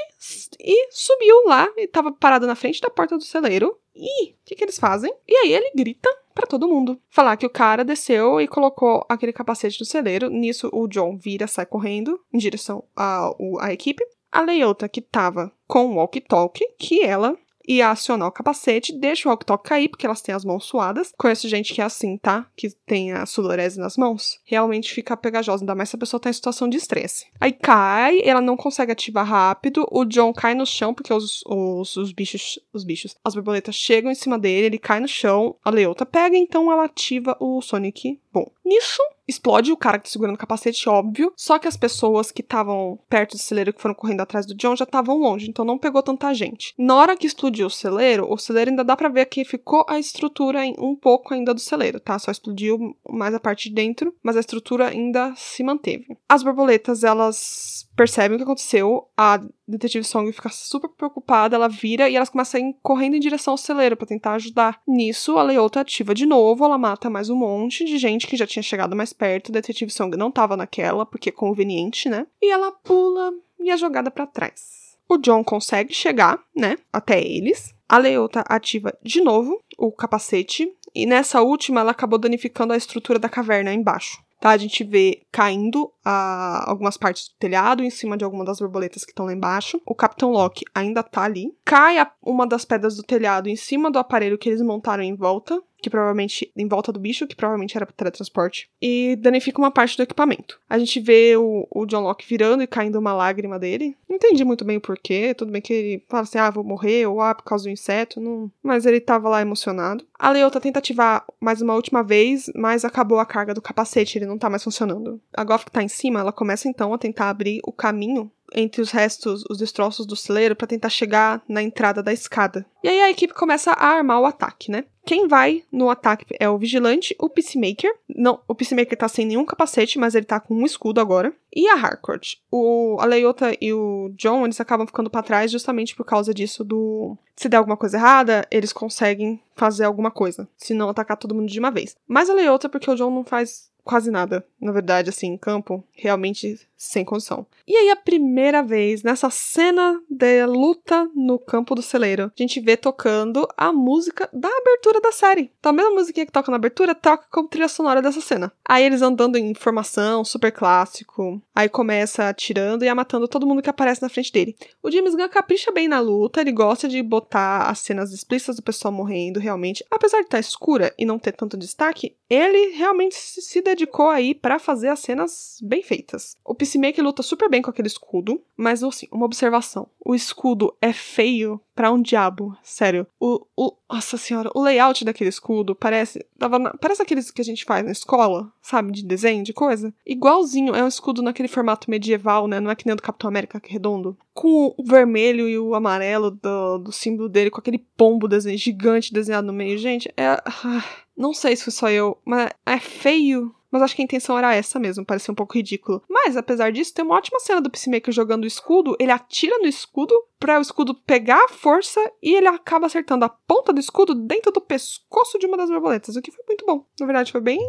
[0.60, 3.78] e subiu lá e tava parado na frente da porta do celeiro.
[3.96, 5.14] E o que, que eles fazem?
[5.28, 7.00] E aí ele grita para todo mundo.
[7.10, 10.30] Falar que o cara desceu e colocou aquele capacete no celeiro.
[10.30, 14.04] Nisso, o John vira, sai correndo em direção à, à equipe.
[14.32, 19.32] A Leota, que tava com o walkie-talkie, que ela ia acionar o capacete, deixa o
[19.32, 21.14] walkie-talkie cair, porque elas têm as mãos suadas.
[21.18, 22.48] Conheço gente que é assim, tá?
[22.56, 24.40] Que tem a sudorese nas mãos.
[24.44, 27.28] Realmente fica pegajosa, ainda mais se a pessoa tá em situação de estresse.
[27.40, 31.96] Aí cai, ela não consegue ativar rápido, o John cai no chão, porque os, os,
[31.98, 35.70] os bichos, os bichos, as borboletas chegam em cima dele, ele cai no chão, a
[35.70, 40.36] Leota pega, então ela ativa o Sonic Bom, nisso explode o cara que tá segurando
[40.36, 41.34] o capacete, óbvio.
[41.36, 44.76] Só que as pessoas que estavam perto do celeiro, que foram correndo atrás do John,
[44.76, 46.74] já estavam longe, então não pegou tanta gente.
[46.78, 50.00] Na hora que explodiu o celeiro, o celeiro ainda dá para ver que ficou a
[50.00, 52.20] estrutura um pouco ainda do celeiro, tá?
[52.20, 56.06] Só explodiu mais a parte de dentro, mas a estrutura ainda se manteve.
[56.28, 59.08] As borboletas, elas percebem o que aconteceu.
[59.18, 63.20] A detetive Song fica super preocupada, ela vira e elas começam a ir correndo em
[63.20, 64.82] direção ao celeiro para tentar ajudar.
[64.88, 68.48] Nisso, a Leota ativa de novo, ela mata mais um monte de gente que já
[68.48, 69.50] tinha chegado mais perto.
[69.50, 72.26] O detetive Song não tava naquela, porque é conveniente, né?
[72.42, 74.98] E ela pula e é jogada para trás.
[75.08, 77.74] O John consegue chegar, né, até eles.
[77.88, 83.20] A Leota ativa de novo o capacete e nessa última ela acabou danificando a estrutura
[83.20, 84.24] da caverna embaixo.
[84.42, 88.58] Tá, a gente vê caindo a, algumas partes do telhado em cima de alguma das
[88.58, 89.80] borboletas que estão lá embaixo.
[89.86, 91.56] O Capitão Loki ainda tá ali.
[91.64, 95.16] Cai a, uma das pedras do telhado em cima do aparelho que eles montaram em
[95.16, 99.72] volta que provavelmente em volta do bicho, que provavelmente era para teletransporte, e danifica uma
[99.72, 100.60] parte do equipamento.
[100.70, 103.96] A gente vê o, o John Locke virando e caindo uma lágrima dele.
[104.08, 107.06] Não entendi muito bem o porquê, tudo bem que ele fala assim, ah, vou morrer,
[107.08, 108.52] ou ah, por causa do inseto, não...
[108.62, 110.06] mas ele tava lá emocionado.
[110.18, 114.28] A Leota tenta ativar mais uma última vez, mas acabou a carga do capacete, ele
[114.28, 115.20] não tá mais funcionando.
[115.34, 118.82] A Goff que tá em cima, ela começa então a tentar abrir o caminho entre
[118.82, 122.66] os restos, os destroços do celeiro, para tentar chegar na entrada da escada.
[122.84, 124.84] E aí a equipe começa a armar o ataque, né?
[125.06, 127.92] Quem vai no ataque é o Vigilante, o Peacemaker.
[128.08, 131.34] Não, o Peacemaker tá sem nenhum capacete, mas ele tá com um escudo agora.
[131.54, 132.36] E a Harcourt.
[132.52, 136.64] O, a Leota e o John, eles acabam ficando para trás justamente por causa disso
[136.64, 137.18] do...
[137.36, 140.48] Se der alguma coisa errada, eles conseguem fazer alguma coisa.
[140.56, 141.96] Se não atacar todo mundo de uma vez.
[142.08, 145.84] Mas a Leota, porque o John não faz quase nada, na verdade, assim, em campo,
[145.94, 147.46] realmente sem condição.
[147.68, 152.60] E aí, a primeira vez, nessa cena da luta no campo do celeiro, a gente
[152.60, 155.52] vê tocando a música da abertura da série.
[155.60, 158.52] Então, a mesma musiquinha que toca na abertura, toca como trilha sonora dessa cena.
[158.68, 161.42] Aí eles andando em formação, super clássico.
[161.54, 164.56] Aí começa atirando e matando todo mundo que aparece na frente dele.
[164.82, 168.64] O James Gunn capricha bem na luta, ele gosta de botar as cenas explícitas do
[168.64, 169.86] pessoal morrendo, realmente.
[169.90, 174.60] Apesar de estar escura e não ter tanto destaque, ele realmente se dedicou aí para
[174.60, 176.36] fazer as cenas bem feitas.
[176.44, 179.88] O Peacemaker luta super bem com aquele escudo, mas assim, uma observação.
[180.04, 183.08] O escudo é feio para um diabo, sério.
[183.18, 187.64] O, o, nossa senhora, o layout daquele escudo parece, na, parece aqueles que a gente
[187.64, 189.94] faz na escola, sabe, de desenho, de coisa.
[190.06, 193.58] Igualzinho, é um escudo naquele formato medieval, né, não é que nem do Capitão América,
[193.58, 194.18] que é redondo.
[194.34, 199.14] Com o vermelho e o amarelo do, do símbolo dele, com aquele pombo desenho, gigante
[199.14, 199.78] desenhado no meio.
[199.78, 200.26] Gente, é...
[200.26, 200.84] Ah,
[201.16, 204.54] não sei se foi só eu, mas é feio mas acho que a intenção era
[204.54, 206.04] essa mesmo, parecia um pouco ridículo.
[206.10, 209.68] Mas, apesar disso, tem uma ótima cena do Peacemaker jogando o escudo, ele atira no
[209.68, 214.14] escudo para o escudo pegar a força e ele acaba acertando a ponta do escudo
[214.14, 216.86] dentro do pescoço de uma das borboletas, o que foi muito bom.
[217.00, 217.60] Na verdade, foi bem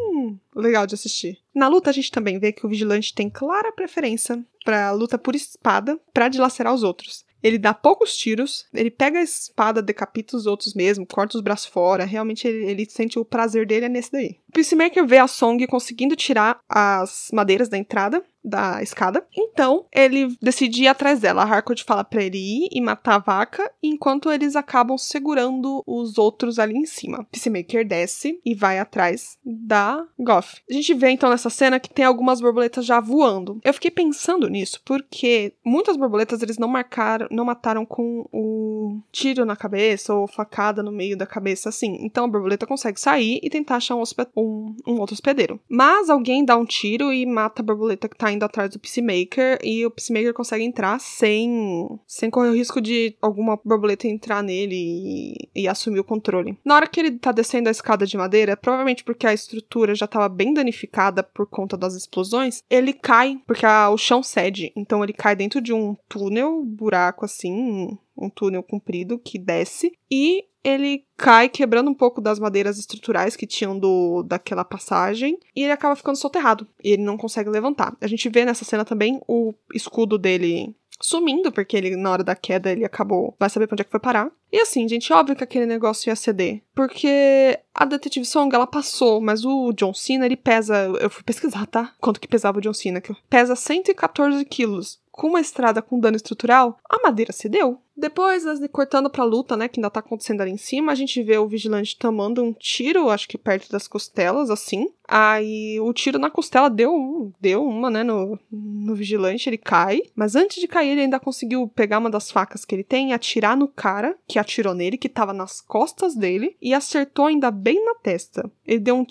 [0.56, 1.38] legal de assistir.
[1.54, 5.34] Na luta, a gente também vê que o vigilante tem clara preferência para luta por
[5.34, 7.24] espada para dilacerar os outros.
[7.42, 11.66] Ele dá poucos tiros, ele pega a espada, decapita os outros mesmo, corta os braços
[11.66, 12.05] fora.
[12.05, 14.38] Realmente ele, ele sente o prazer dele é nesse daí.
[14.48, 19.26] O Peacemaker vê a Song conseguindo tirar as madeiras da entrada da escada.
[19.37, 21.42] Então, ele decide ir atrás dela.
[21.42, 26.18] A Harcourt fala pra ele ir e matar a vaca, enquanto eles acabam segurando os
[26.18, 27.26] outros ali em cima.
[27.31, 30.61] Peacemaker desce e vai atrás da Goff.
[30.70, 33.61] A gente vê então nessa cena que tem algumas borboletas já voando.
[33.64, 39.44] Eu fiquei pensando nisso porque muitas borboletas eles não marcaram, não mataram com o tiro
[39.44, 41.98] na cabeça ou facada no meio da cabeça assim.
[42.00, 44.02] Então a borboleta consegue sair e tentar achar um,
[44.37, 45.61] um, um outro hospedeiro.
[45.68, 49.58] Mas alguém dá um tiro e mata a borboleta que tá indo atrás do Peacemaker
[49.62, 54.74] e o Peacemaker consegue entrar sem, sem correr o risco de alguma borboleta entrar nele
[54.74, 56.58] e, e assumir o controle.
[56.64, 60.06] Na hora que ele tá descendo a escada de madeira, provavelmente porque a estrutura já
[60.06, 64.72] tava bem danificada por conta das explosões, ele cai, porque a, o chão cede.
[64.76, 70.44] Então ele cai dentro de um túnel, buraco assim, um túnel comprido que desce e
[70.64, 75.72] ele cai quebrando um pouco das madeiras estruturais que tinham do daquela passagem e ele
[75.72, 77.96] acaba ficando soterrado e ele não consegue levantar.
[78.01, 82.35] A gente vê nessa cena também o escudo dele sumindo, porque ele, na hora da
[82.35, 83.35] queda, ele acabou.
[83.38, 84.31] Vai saber pra onde é que foi parar.
[84.51, 86.62] E assim, gente, óbvio que aquele negócio ia ceder.
[86.75, 90.75] Porque a Detetive Song, ela passou, mas o John Cena, ele pesa.
[91.01, 91.92] Eu fui pesquisar, tá?
[92.01, 93.03] Quanto que pesava o John Cena?
[93.29, 97.80] Pesa 114 quilos com uma estrada com dano estrutural, a madeira cedeu.
[97.96, 101.38] Depois, cortando pra luta, né, que ainda tá acontecendo ali em cima, a gente vê
[101.38, 104.88] o vigilante tomando um tiro, acho que perto das costelas, assim.
[105.06, 110.02] Aí o tiro na costela deu, deu uma, né, no, no vigilante, ele cai.
[110.16, 113.12] Mas antes de cair, ele ainda conseguiu pegar uma das facas que ele tem e
[113.12, 117.85] atirar no cara que atirou nele, que tava nas costas dele, e acertou ainda bem
[117.85, 118.50] na testa.
[118.66, 119.06] Ele deu um.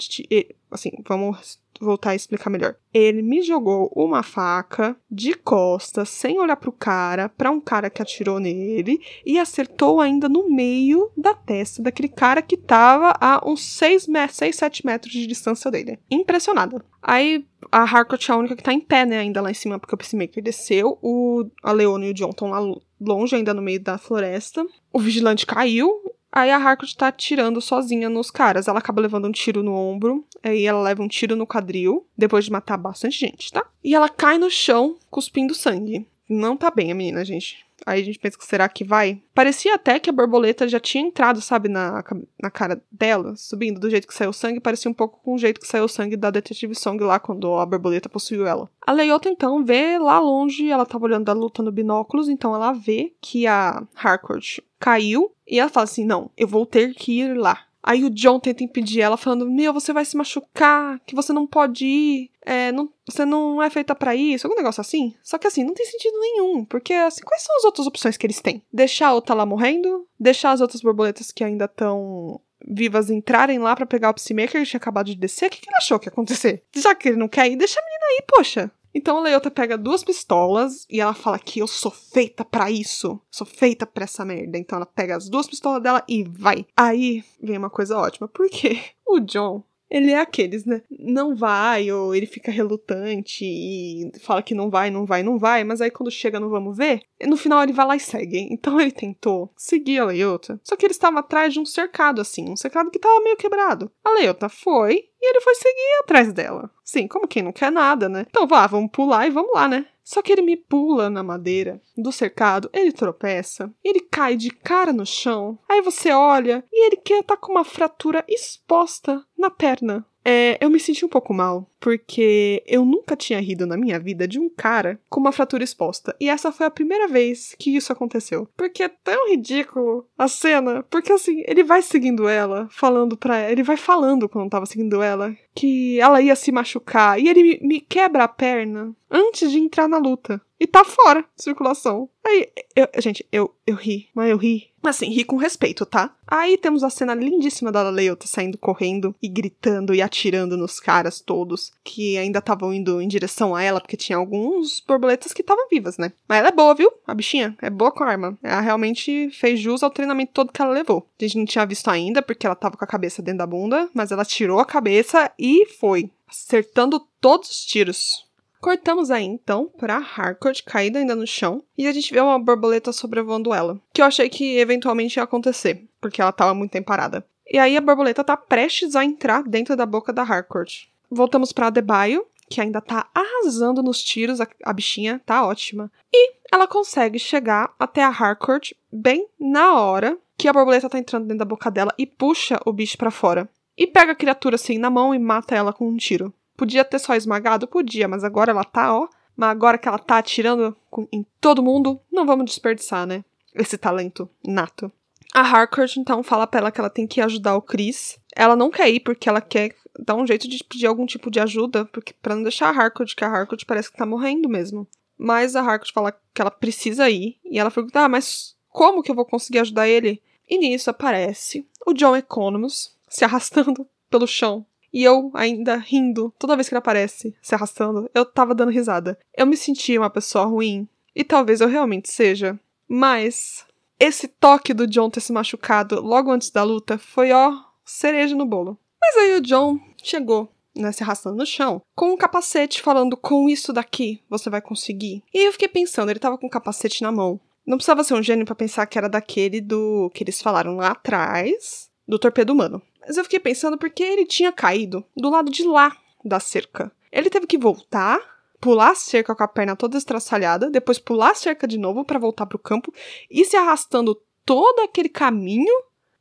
[0.70, 2.76] Assim, vamos voltar a explicar melhor.
[2.94, 8.02] Ele me jogou uma faca de costas, sem olhar pro cara, pra um cara que
[8.02, 13.64] atirou nele, e acertou ainda no meio da testa daquele cara que tava a uns
[13.64, 16.00] 6, 6 7 metros de distância dele.
[16.10, 16.84] Impressionada.
[17.02, 19.80] Aí a Harcourt é a única que tá em pé, né, ainda lá em cima,
[19.80, 22.60] porque o Peacemaker desceu, o, a Leona e o John estão lá
[23.00, 24.66] longe, ainda no meio da floresta.
[24.94, 25.90] O vigilante caiu,
[26.32, 28.68] Aí a Harcourt tá atirando sozinha nos caras.
[28.68, 32.46] Ela acaba levando um tiro no ombro, aí ela leva um tiro no quadril, depois
[32.46, 33.66] de matar bastante gente, tá?
[33.84, 36.08] E ela cai no chão, cuspindo sangue.
[36.30, 37.66] Não tá bem a menina, gente.
[37.86, 39.22] Aí a gente pensa que será que vai?
[39.34, 42.04] Parecia até que a borboleta já tinha entrado, sabe, na,
[42.42, 44.60] na cara dela, subindo do jeito que saiu o sangue.
[44.60, 47.54] Parecia um pouco com o jeito que saiu o sangue da Detetive Song lá quando
[47.56, 48.70] a borboleta possuiu ela.
[48.86, 52.72] A Leiota então vê lá longe, ela tava olhando a luta no binóculos, então ela
[52.74, 57.38] vê que a Harcourt caiu e ela fala assim: Não, eu vou ter que ir
[57.38, 57.66] lá.
[57.84, 61.48] Aí o John tenta impedir ela, falando: Meu, você vai se machucar, que você não
[61.48, 65.14] pode ir, é, não, você não é feita para isso, algum negócio assim.
[65.22, 68.26] Só que assim, não tem sentido nenhum, porque assim, quais são as outras opções que
[68.26, 68.64] eles têm?
[68.72, 70.08] Deixar a outra lá morrendo?
[70.20, 74.70] Deixar as outras borboletas que ainda estão vivas entrarem lá para pegar o Psymaker que
[74.70, 75.48] tinha acabado de descer?
[75.48, 76.64] O que, que ele achou que ia acontecer?
[76.76, 78.72] Já que ele não quer ir, deixa a menina aí, poxa.
[78.94, 83.20] Então a Leota pega duas pistolas e ela fala que eu sou feita para isso.
[83.32, 84.58] Sou feita pra essa merda.
[84.58, 86.66] Então ela pega as duas pistolas dela e vai.
[86.76, 90.82] Aí vem uma coisa ótima, porque o John ele é aqueles, né?
[90.90, 95.66] Não vai, ou ele fica relutante e fala que não vai, não vai, não vai,
[95.66, 98.48] mas aí quando chega no vamos ver, no final ele vai lá e segue.
[98.50, 100.60] Então ele tentou seguir a Leota.
[100.64, 103.92] Só que ele estava atrás de um cercado, assim, um cercado que estava meio quebrado.
[104.04, 106.72] A Leota foi e ele foi seguir atrás dela.
[106.84, 108.26] Sim, como quem não quer nada, né?
[108.30, 109.86] Então vá, vamos pular e vamos lá, né?
[110.04, 114.92] Só que ele me pula na madeira do cercado, ele tropeça, ele cai de cara
[114.92, 115.60] no chão.
[115.70, 120.06] Aí você olha e ele quer tá com uma fratura exposta na perna.
[120.24, 124.28] É, eu me senti um pouco mal, porque eu nunca tinha rido na minha vida
[124.28, 126.16] de um cara com uma fratura exposta.
[126.20, 128.48] E essa foi a primeira vez que isso aconteceu.
[128.56, 130.84] Porque é tão ridículo a cena.
[130.90, 133.52] Porque assim, ele vai seguindo ela, falando pra ela.
[133.52, 137.20] Ele vai falando quando tava seguindo ela que ela ia se machucar.
[137.20, 140.42] E ele me, quebra a perna antes de entrar na luta.
[140.60, 142.08] E tá fora de circulação.
[142.24, 144.71] Aí, eu, gente, eu, eu ri, mas eu ri.
[144.84, 146.14] Assim, ri com respeito, tá?
[146.28, 151.20] Aí temos a cena lindíssima da Leota saindo correndo e gritando e atirando nos caras
[151.20, 155.68] todos que ainda estavam indo em direção a ela, porque tinha alguns borboletas que estavam
[155.70, 156.12] vivas, né?
[156.28, 156.92] Mas ela é boa, viu?
[157.06, 158.38] A bichinha é boa com a arma.
[158.42, 161.08] Ela realmente fez jus ao treinamento todo que ela levou.
[161.20, 163.90] A gente não tinha visto ainda, porque ela tava com a cabeça dentro da bunda,
[163.94, 168.26] mas ela tirou a cabeça e foi, acertando todos os tiros.
[168.62, 172.94] Cortamos aí então pra Harcourt caída ainda no chão e a gente vê uma borboleta
[172.94, 177.26] sobrevoando ela, que eu achei que eventualmente ia acontecer, porque ela tava muito tempo parada.
[177.52, 180.86] E aí a borboleta tá prestes a entrar dentro da boca da Harcourt.
[181.10, 185.92] Voltamos pra Adebayo, que ainda tá arrasando nos tiros, a, a, bichinha tá ótima.
[186.14, 191.24] E ela consegue chegar até a Harcourt bem na hora que a borboleta tá entrando
[191.24, 193.50] dentro da boca dela e puxa o bicho para fora.
[193.76, 196.32] E pega a criatura assim na mão e mata ela com um tiro.
[196.62, 197.68] Podia ter só esmagado?
[197.68, 199.08] Podia, mas agora ela tá, ó.
[199.36, 200.78] Mas agora que ela tá atirando
[201.12, 203.26] em todo mundo, não vamos desperdiçar, né?
[203.56, 204.92] Esse talento nato.
[205.34, 208.20] A Harcourt, então, fala pra ela que ela tem que ajudar o Chris.
[208.36, 211.40] Ela não quer ir porque ela quer dar um jeito de pedir algum tipo de
[211.40, 214.88] ajuda, porque para não deixar a Harcourt, que a Harcourt parece que tá morrendo mesmo.
[215.18, 219.10] Mas a Harcourt fala que ela precisa ir, e ela pergunta, ah, mas como que
[219.10, 220.22] eu vou conseguir ajudar ele?
[220.48, 226.56] E nisso aparece o John Economus se arrastando pelo chão, e eu ainda rindo toda
[226.56, 229.18] vez que ele aparece, se arrastando, eu tava dando risada.
[229.36, 230.88] Eu me sentia uma pessoa ruim.
[231.16, 232.60] E talvez eu realmente seja.
[232.88, 233.66] Mas
[234.00, 237.54] esse toque do John ter se machucado logo antes da luta foi, ó,
[237.86, 238.78] cereja no bolo.
[239.00, 243.50] Mas aí o John chegou, né, se arrastando no chão, com um capacete falando: com
[243.50, 245.24] isso daqui você vai conseguir.
[245.34, 247.40] E eu fiquei pensando, ele tava com o capacete na mão.
[247.66, 250.90] Não precisava ser um gênio para pensar que era daquele do que eles falaram lá
[250.90, 252.82] atrás, do torpedo humano.
[253.06, 256.92] Mas eu fiquei pensando porque ele tinha caído do lado de lá da cerca.
[257.12, 258.20] Ele teve que voltar,
[258.60, 262.20] pular a cerca com a perna toda estraçalhada, depois pular a cerca de novo para
[262.20, 262.94] voltar pro campo
[263.30, 265.74] e se arrastando todo aquele caminho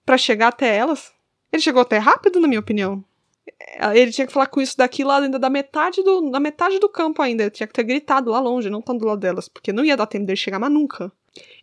[0.05, 1.13] para chegar até elas.
[1.53, 3.05] Ele chegou até rápido, na minha opinião.
[3.95, 6.89] Ele tinha que falar com isso daqui lá ainda da metade do, na metade do
[6.89, 7.45] campo ainda.
[7.45, 9.97] Ele tinha que ter gritado lá longe, não tão do lado delas, porque não ia
[9.97, 11.13] dar tempo dele chegar mais nunca.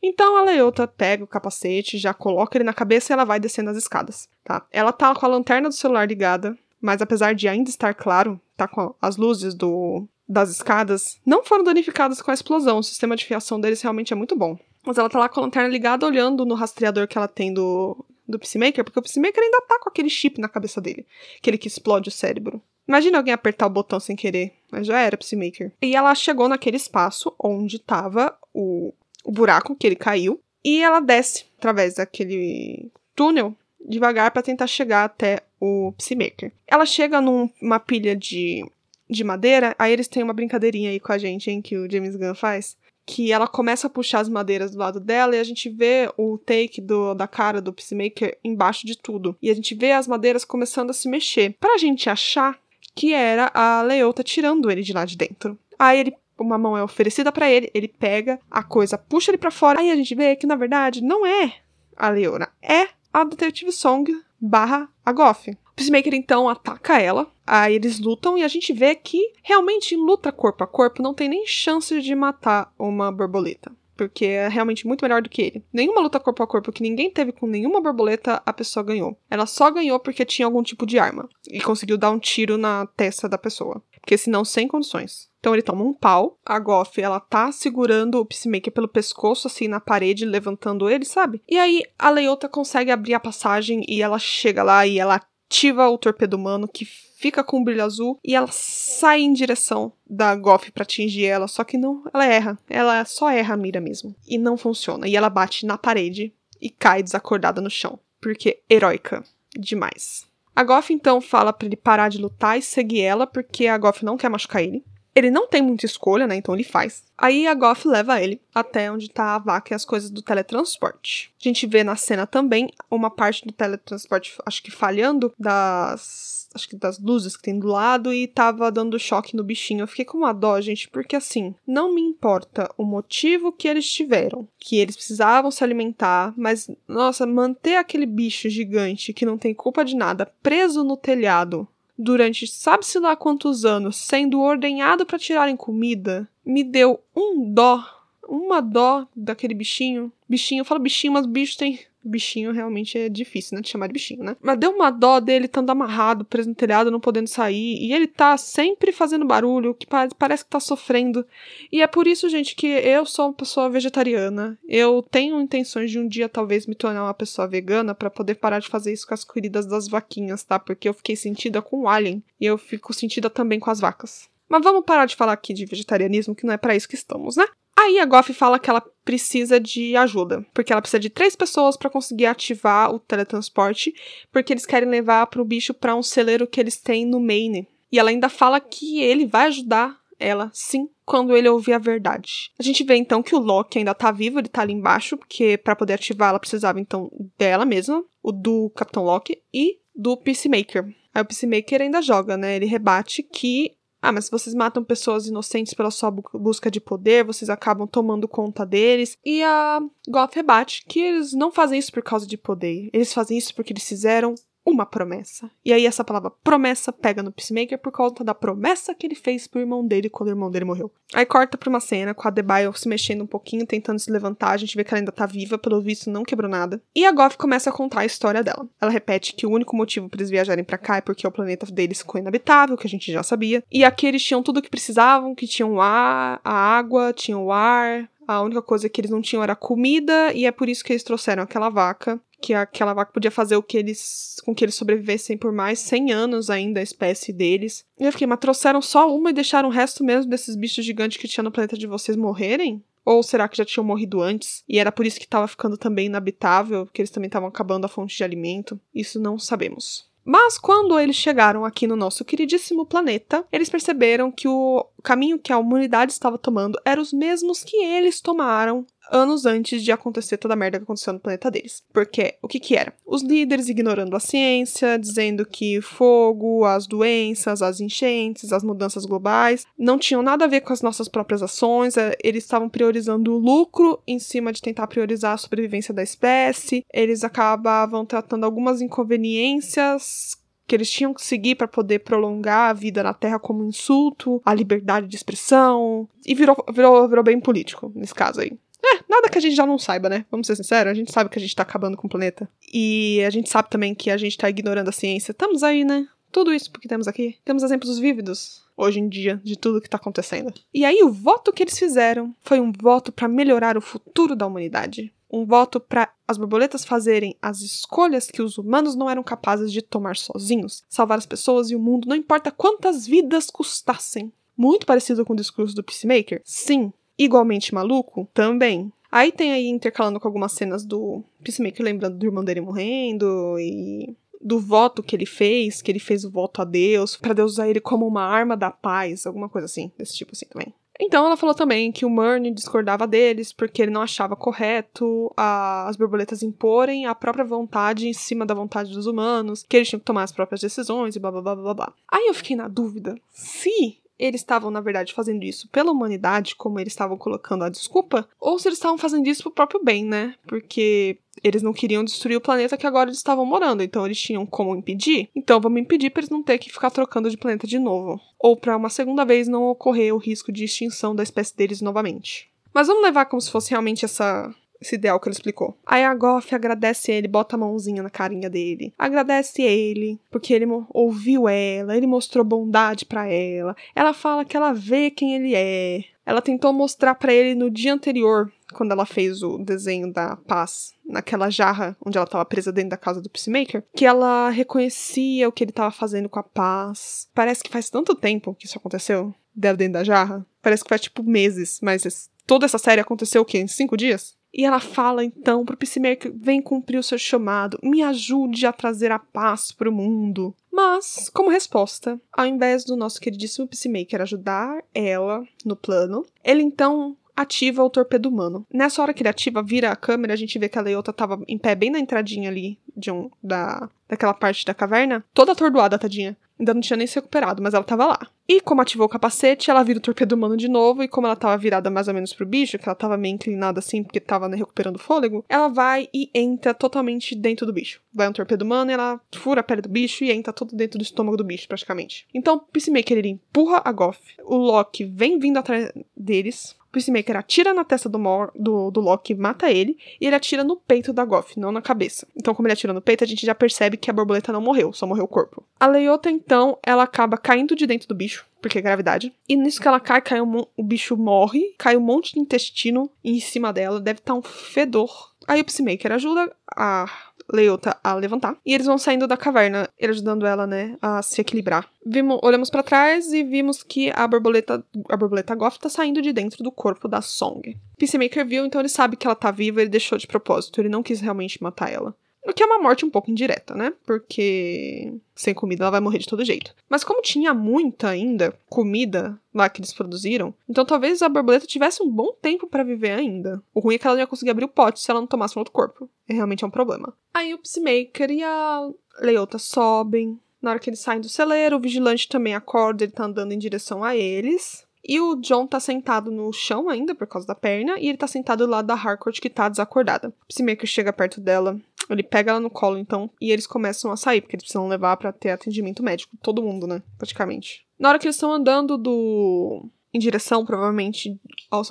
[0.02, 3.70] Então a Leota pega o capacete, já coloca ele na cabeça e ela vai descendo
[3.70, 4.66] as escadas, tá?
[4.72, 8.68] Ela tá com a lanterna do celular ligada, mas apesar de ainda estar claro, tá
[8.68, 12.80] com as luzes do das escadas, não foram danificadas com a explosão.
[12.80, 14.60] O sistema de fiação deles realmente é muito bom.
[14.86, 18.06] Mas ela tá lá com a lanterna ligada, olhando no rastreador que ela tem do,
[18.28, 21.06] do Peacemaker, porque o Peacemaker ainda tá com aquele chip na cabeça dele,
[21.38, 22.62] aquele que explode o cérebro.
[22.88, 24.54] Imagina alguém apertar o botão sem querer.
[24.72, 25.74] Mas já era Peacemaker.
[25.82, 28.94] E ela chegou naquele espaço onde tava o,
[29.28, 30.42] o buraco que ele caiu.
[30.64, 33.54] E ela desce através daquele túnel
[33.86, 36.52] devagar para tentar chegar até o Peacemaker.
[36.66, 38.66] Ela chega numa pilha de,
[39.10, 42.16] de madeira, aí eles têm uma brincadeirinha aí com a gente, hein, que o James
[42.16, 42.78] Gunn faz.
[43.06, 46.38] Que ela começa a puxar as madeiras do lado dela e a gente vê o
[46.38, 49.38] take do, da cara do Peacemaker embaixo de tudo.
[49.42, 51.56] E a gente vê as madeiras começando a se mexer.
[51.60, 52.60] Pra gente achar
[52.94, 55.58] que era a Leota tirando ele de lá de dentro.
[55.80, 59.52] Aí ele uma mão é oferecida para ele, ele pega a coisa, puxa ele para
[59.52, 59.80] fora.
[59.80, 61.54] Aí a gente vê que na verdade não é
[61.96, 65.52] a Leona, é a Detetive Song barra a Goff.
[65.52, 70.32] O Peacemaker então ataca ela, aí eles lutam e a gente vê que realmente luta
[70.32, 73.72] corpo a corpo não tem nem chance de matar uma borboleta.
[73.96, 75.66] Porque é realmente muito melhor do que ele.
[75.74, 79.18] Nenhuma luta corpo a corpo que ninguém teve com nenhuma borboleta, a pessoa ganhou.
[79.28, 81.28] Ela só ganhou porque tinha algum tipo de arma.
[81.50, 83.82] E conseguiu dar um tiro na testa da pessoa.
[84.00, 85.28] Porque senão, sem condições.
[85.48, 86.38] Então ele toma um pau.
[86.46, 91.42] A Goff, ela tá segurando o Peacemaker pelo pescoço, assim, na parede, levantando ele, sabe?
[91.48, 95.88] E aí a Leota consegue abrir a passagem e ela chega lá e ela ativa
[95.88, 100.36] o torpedo humano que fica com o brilho azul e ela sai em direção da
[100.36, 102.60] Goff para atingir ela, só que não, ela erra.
[102.70, 104.14] Ela só erra a mira mesmo.
[104.28, 105.08] E não funciona.
[105.08, 109.24] E ela bate na parede e cai desacordada no chão, porque heróica
[109.58, 110.28] demais.
[110.54, 114.04] A Goff então fala para ele parar de lutar e seguir ela, porque a Goff
[114.04, 114.84] não quer machucar ele.
[115.18, 116.36] Ele não tem muita escolha, né?
[116.36, 117.04] Então ele faz.
[117.18, 121.34] Aí a Goff leva ele até onde tá a vaca e as coisas do teletransporte.
[121.44, 126.38] A gente vê na cena também uma parte do teletransporte, acho que falhando, das.
[126.54, 129.82] Acho que das luzes que tem do lado e tava dando choque no bichinho.
[129.82, 133.92] Eu fiquei com uma dó, gente, porque assim, não me importa o motivo que eles
[133.92, 139.54] tiveram, que eles precisavam se alimentar, mas, nossa, manter aquele bicho gigante que não tem
[139.54, 145.56] culpa de nada preso no telhado durante sabe-se lá quantos anos, sendo ordenhado para tirarem
[145.56, 147.84] comida, me deu um dó,
[148.28, 150.12] uma dó daquele bichinho.
[150.28, 153.62] Bichinho, eu falo bichinho, mas bicho tem bichinho realmente é difícil, né?
[153.62, 154.36] De chamar de bichinho, né?
[154.42, 157.78] Mas deu uma dó dele estando amarrado, preso no telhado, não podendo sair.
[157.80, 159.86] E ele tá sempre fazendo barulho, que
[160.18, 161.26] parece que tá sofrendo.
[161.72, 164.58] E é por isso, gente, que eu sou uma pessoa vegetariana.
[164.68, 168.60] Eu tenho intenções de um dia talvez me tornar uma pessoa vegana para poder parar
[168.60, 170.58] de fazer isso com as queridas das vaquinhas, tá?
[170.58, 172.24] Porque eu fiquei sentida com o alien.
[172.40, 174.30] E eu fico sentida também com as vacas.
[174.50, 177.36] Mas vamos parar de falar aqui de vegetarianismo, que não é para isso que estamos,
[177.36, 177.46] né?
[177.80, 181.78] Aí a Goff fala que ela precisa de ajuda, porque ela precisa de três pessoas
[181.78, 183.94] para conseguir ativar o teletransporte,
[184.32, 187.68] porque eles querem levar para o bicho para um celeiro que eles têm no Maine.
[187.92, 192.52] E ela ainda fala que ele vai ajudar ela, sim, quando ele ouvir a verdade.
[192.60, 195.58] A gente vê então que o Loki ainda tá vivo, ele tá ali embaixo, porque
[195.58, 200.86] para poder ativar ela precisava então dela mesma, o do Capitão Loki e do Peacemaker.
[201.14, 202.56] Aí o Peacemaker ainda joga, né?
[202.56, 207.50] Ele rebate que ah, mas vocês matam pessoas inocentes pela sua busca de poder, vocês
[207.50, 209.18] acabam tomando conta deles.
[209.26, 212.90] E a Goth rebate que eles não fazem isso por causa de poder.
[212.94, 214.36] Eles fazem isso porque eles fizeram
[214.68, 215.50] uma promessa.
[215.64, 219.48] E aí essa palavra promessa pega no Peacemaker por conta da promessa que ele fez
[219.48, 220.92] pro irmão dele quando o irmão dele morreu.
[221.14, 224.52] Aí corta pra uma cena com a Debaio se mexendo um pouquinho, tentando se levantar.
[224.52, 226.82] A gente vê que ela ainda tá viva, pelo visto não quebrou nada.
[226.94, 228.68] E a Goff começa a contar a história dela.
[228.82, 231.66] Ela repete que o único motivo para eles viajarem para cá é porque o planeta
[231.68, 233.64] deles ficou inabitável, que a gente já sabia.
[233.72, 237.52] E aqui eles tinham tudo o que precisavam, que tinham ar, a água, tinham o
[237.54, 240.92] ar, a única coisa que eles não tinham era comida, e é por isso que
[240.92, 244.76] eles trouxeram aquela vaca que aquela vaca podia fazer o que eles com que eles
[244.76, 247.86] sobrevivessem por mais 100 anos ainda a espécie deles.
[248.00, 251.18] E eu fiquei, mas trouxeram só uma e deixaram o resto mesmo desses bichos gigantes
[251.18, 252.84] que tinha no planeta de vocês morrerem?
[253.04, 254.64] Ou será que já tinham morrido antes?
[254.68, 257.88] E era por isso que estava ficando também inabitável, porque eles também estavam acabando a
[257.88, 258.78] fonte de alimento?
[258.94, 260.06] Isso não sabemos.
[260.26, 265.54] Mas quando eles chegaram aqui no nosso queridíssimo planeta, eles perceberam que o caminho que
[265.54, 270.54] a humanidade estava tomando eram os mesmos que eles tomaram anos antes de acontecer toda
[270.54, 271.84] a merda que aconteceu no planeta deles.
[271.94, 272.94] Porque o que que era?
[273.06, 279.66] Os líderes ignorando a ciência, dizendo que fogo, as doenças, as enchentes, as mudanças globais
[279.78, 283.38] não tinham nada a ver com as nossas próprias ações, é, eles estavam priorizando o
[283.38, 290.38] lucro em cima de tentar priorizar a sobrevivência da espécie, eles acabavam tratando algumas inconveniências
[290.68, 294.54] que eles tinham que seguir para poder prolongar a vida na Terra como insulto, a
[294.54, 298.52] liberdade de expressão, e virou, virou, virou bem político nesse caso aí.
[298.84, 300.26] É, nada que a gente já não saiba, né?
[300.30, 302.50] Vamos ser sinceros, a gente sabe que a gente tá acabando com o planeta.
[302.74, 305.32] E a gente sabe também que a gente tá ignorando a ciência.
[305.32, 306.08] Estamos aí, né?
[306.32, 307.38] Tudo isso porque temos aqui.
[307.44, 310.54] Temos exemplos vívidos hoje em dia de tudo que tá acontecendo.
[310.74, 314.46] E aí o voto que eles fizeram foi um voto para melhorar o futuro da
[314.46, 315.14] humanidade.
[315.30, 319.82] Um voto para as borboletas fazerem as escolhas que os humanos não eram capazes de
[319.82, 324.32] tomar sozinhos, salvar as pessoas e o mundo, não importa quantas vidas custassem.
[324.56, 326.42] Muito parecido com o discurso do Peacemaker?
[326.46, 326.94] Sim.
[327.18, 328.28] Igualmente maluco?
[328.34, 328.92] Também.
[329.12, 334.16] Aí tem aí intercalando com algumas cenas do Peacemaker lembrando do irmão dele morrendo e
[334.42, 337.68] do voto que ele fez, que ele fez o voto a Deus, para Deus usar
[337.68, 340.74] ele como uma arma da paz, alguma coisa assim, desse tipo assim também.
[341.00, 345.88] Então ela falou também que o Murney discordava deles porque ele não achava correto a,
[345.88, 350.00] as borboletas imporem a própria vontade em cima da vontade dos humanos, que eles tinham
[350.00, 351.94] que tomar as próprias decisões e blá blá blá blá blá.
[352.12, 356.80] Aí eu fiquei na dúvida se eles estavam, na verdade, fazendo isso pela humanidade, como
[356.80, 360.36] eles estavam colocando a desculpa, ou se eles estavam fazendo isso pro próprio bem, né?
[360.48, 364.46] Porque eles não queriam destruir o planeta que agora eles estavam morando, então eles tinham
[364.46, 365.30] como impedir.
[365.36, 368.58] Então vamos impedir para eles não ter que ficar trocando de planeta de novo, ou
[368.58, 372.50] para uma segunda vez não ocorrer o risco de extinção da espécie deles novamente.
[372.74, 375.78] Mas vamos levar como se fosse realmente essa esse ideal que ele explicou.
[375.86, 378.94] Aí a Goff agradece ele, bota a mãozinha na carinha dele.
[378.98, 383.76] Agradece ele, porque ele ouviu ela, ele mostrou bondade para ela.
[383.96, 386.04] Ela fala que ela vê quem ele é.
[386.26, 390.94] Ela tentou mostrar para ele no dia anterior, quando ela fez o desenho da paz
[391.06, 395.52] naquela jarra onde ela estava presa dentro da casa do Peacemaker, que ela reconhecia o
[395.52, 397.30] que ele estava fazendo com a paz.
[397.34, 400.46] Parece que faz tanto tempo que isso aconteceu dela dentro da jarra.
[400.62, 403.60] Parece que faz tipo meses, mas toda essa série aconteceu o quê?
[403.60, 404.36] Em cinco dias?
[404.58, 409.12] E ela fala então pro Peacemaker: vem cumprir o seu chamado, me ajude a trazer
[409.12, 410.54] a paz pro mundo.
[410.72, 417.16] Mas, como resposta, ao invés do nosso queridíssimo Peacemaker ajudar ela no plano, ele então
[417.36, 418.66] ativa o torpedo humano.
[418.74, 421.40] Nessa hora que ele ativa, vira a câmera, a gente vê que a Leota tava
[421.48, 426.00] em pé bem na entradinha ali de um, da, daquela parte da caverna, toda atordoada,
[426.00, 426.36] tadinha.
[426.60, 428.20] Ainda não tinha nem se recuperado, mas ela tava lá.
[428.48, 431.36] E como ativou o capacete, ela vira o torpedo humano de novo, e como ela
[431.36, 434.48] tava virada mais ou menos pro bicho, que ela tava meio inclinada assim, porque tava
[434.48, 438.02] né, recuperando fôlego, ela vai e entra totalmente dentro do bicho.
[438.14, 440.98] Vai um torpedo humano e ela fura a pele do bicho e entra todo dentro
[440.98, 442.26] do estômago do bicho, praticamente.
[442.34, 447.74] Então, o Peacemaker, ele empurra a Goff, o Loki vem vindo atrás deles, Peacemaker atira
[447.74, 451.24] na testa do, Mor do, do Loki, mata ele, e ele atira no peito da
[451.24, 452.28] Goff, não na cabeça.
[452.36, 454.92] Então, como ele atira no peito, a gente já percebe que a borboleta não morreu,
[454.94, 455.64] só morreu o corpo.
[455.80, 459.34] A Leiota, então, ela acaba caindo de dentro do bicho, porque é gravidade.
[459.48, 463.10] E nisso que ela cai, cai um, o bicho morre, cai um monte de intestino
[463.24, 465.34] em cima dela, deve estar tá um fedor.
[465.48, 467.10] Aí o Peacemaker ajuda a
[467.52, 468.58] Leota a levantar.
[468.66, 471.88] E eles vão saindo da caverna, ele ajudando ela, né, a se equilibrar.
[472.06, 476.34] Vimos, olhamos para trás e vimos que a borboleta, a borboleta Goff tá saindo de
[476.34, 477.78] dentro do corpo da Song.
[477.98, 481.04] Peacemaker viu, então ele sabe que ela tá viva, ele deixou de propósito, ele não
[481.04, 482.16] quis realmente matar ela.
[482.48, 483.94] O que é uma morte um pouco indireta, né?
[484.06, 486.74] Porque sem comida ela vai morrer de todo jeito.
[486.90, 492.02] Mas como tinha muita ainda comida lá que eles produziram, então talvez a borboleta tivesse
[492.02, 493.62] um bom tempo para viver ainda.
[493.74, 495.58] O ruim é que ela não ia conseguir abrir o pote se ela não tomasse
[495.58, 496.10] um outro corpo.
[496.30, 497.14] E realmente é um problema.
[497.34, 498.90] Aí o Peacemaker e a
[499.20, 500.40] Leota sobem.
[500.62, 503.60] Na hora que eles saem do celeiro, o vigilante também acorda, ele tá andando em
[503.60, 504.87] direção a eles.
[505.08, 508.28] E o John tá sentado no chão ainda, por causa da perna, e ele tá
[508.28, 510.30] sentado do lado da Harcourt, que tá desacordada.
[510.30, 511.80] O Peacemaker chega perto dela,
[512.10, 515.16] ele pega ela no colo, então, e eles começam a sair, porque eles precisam levar
[515.18, 516.36] para ter atendimento médico.
[516.42, 517.02] Todo mundo, né?
[517.18, 517.86] Praticamente.
[517.98, 521.40] Na hora que eles estão andando do em direção, provavelmente,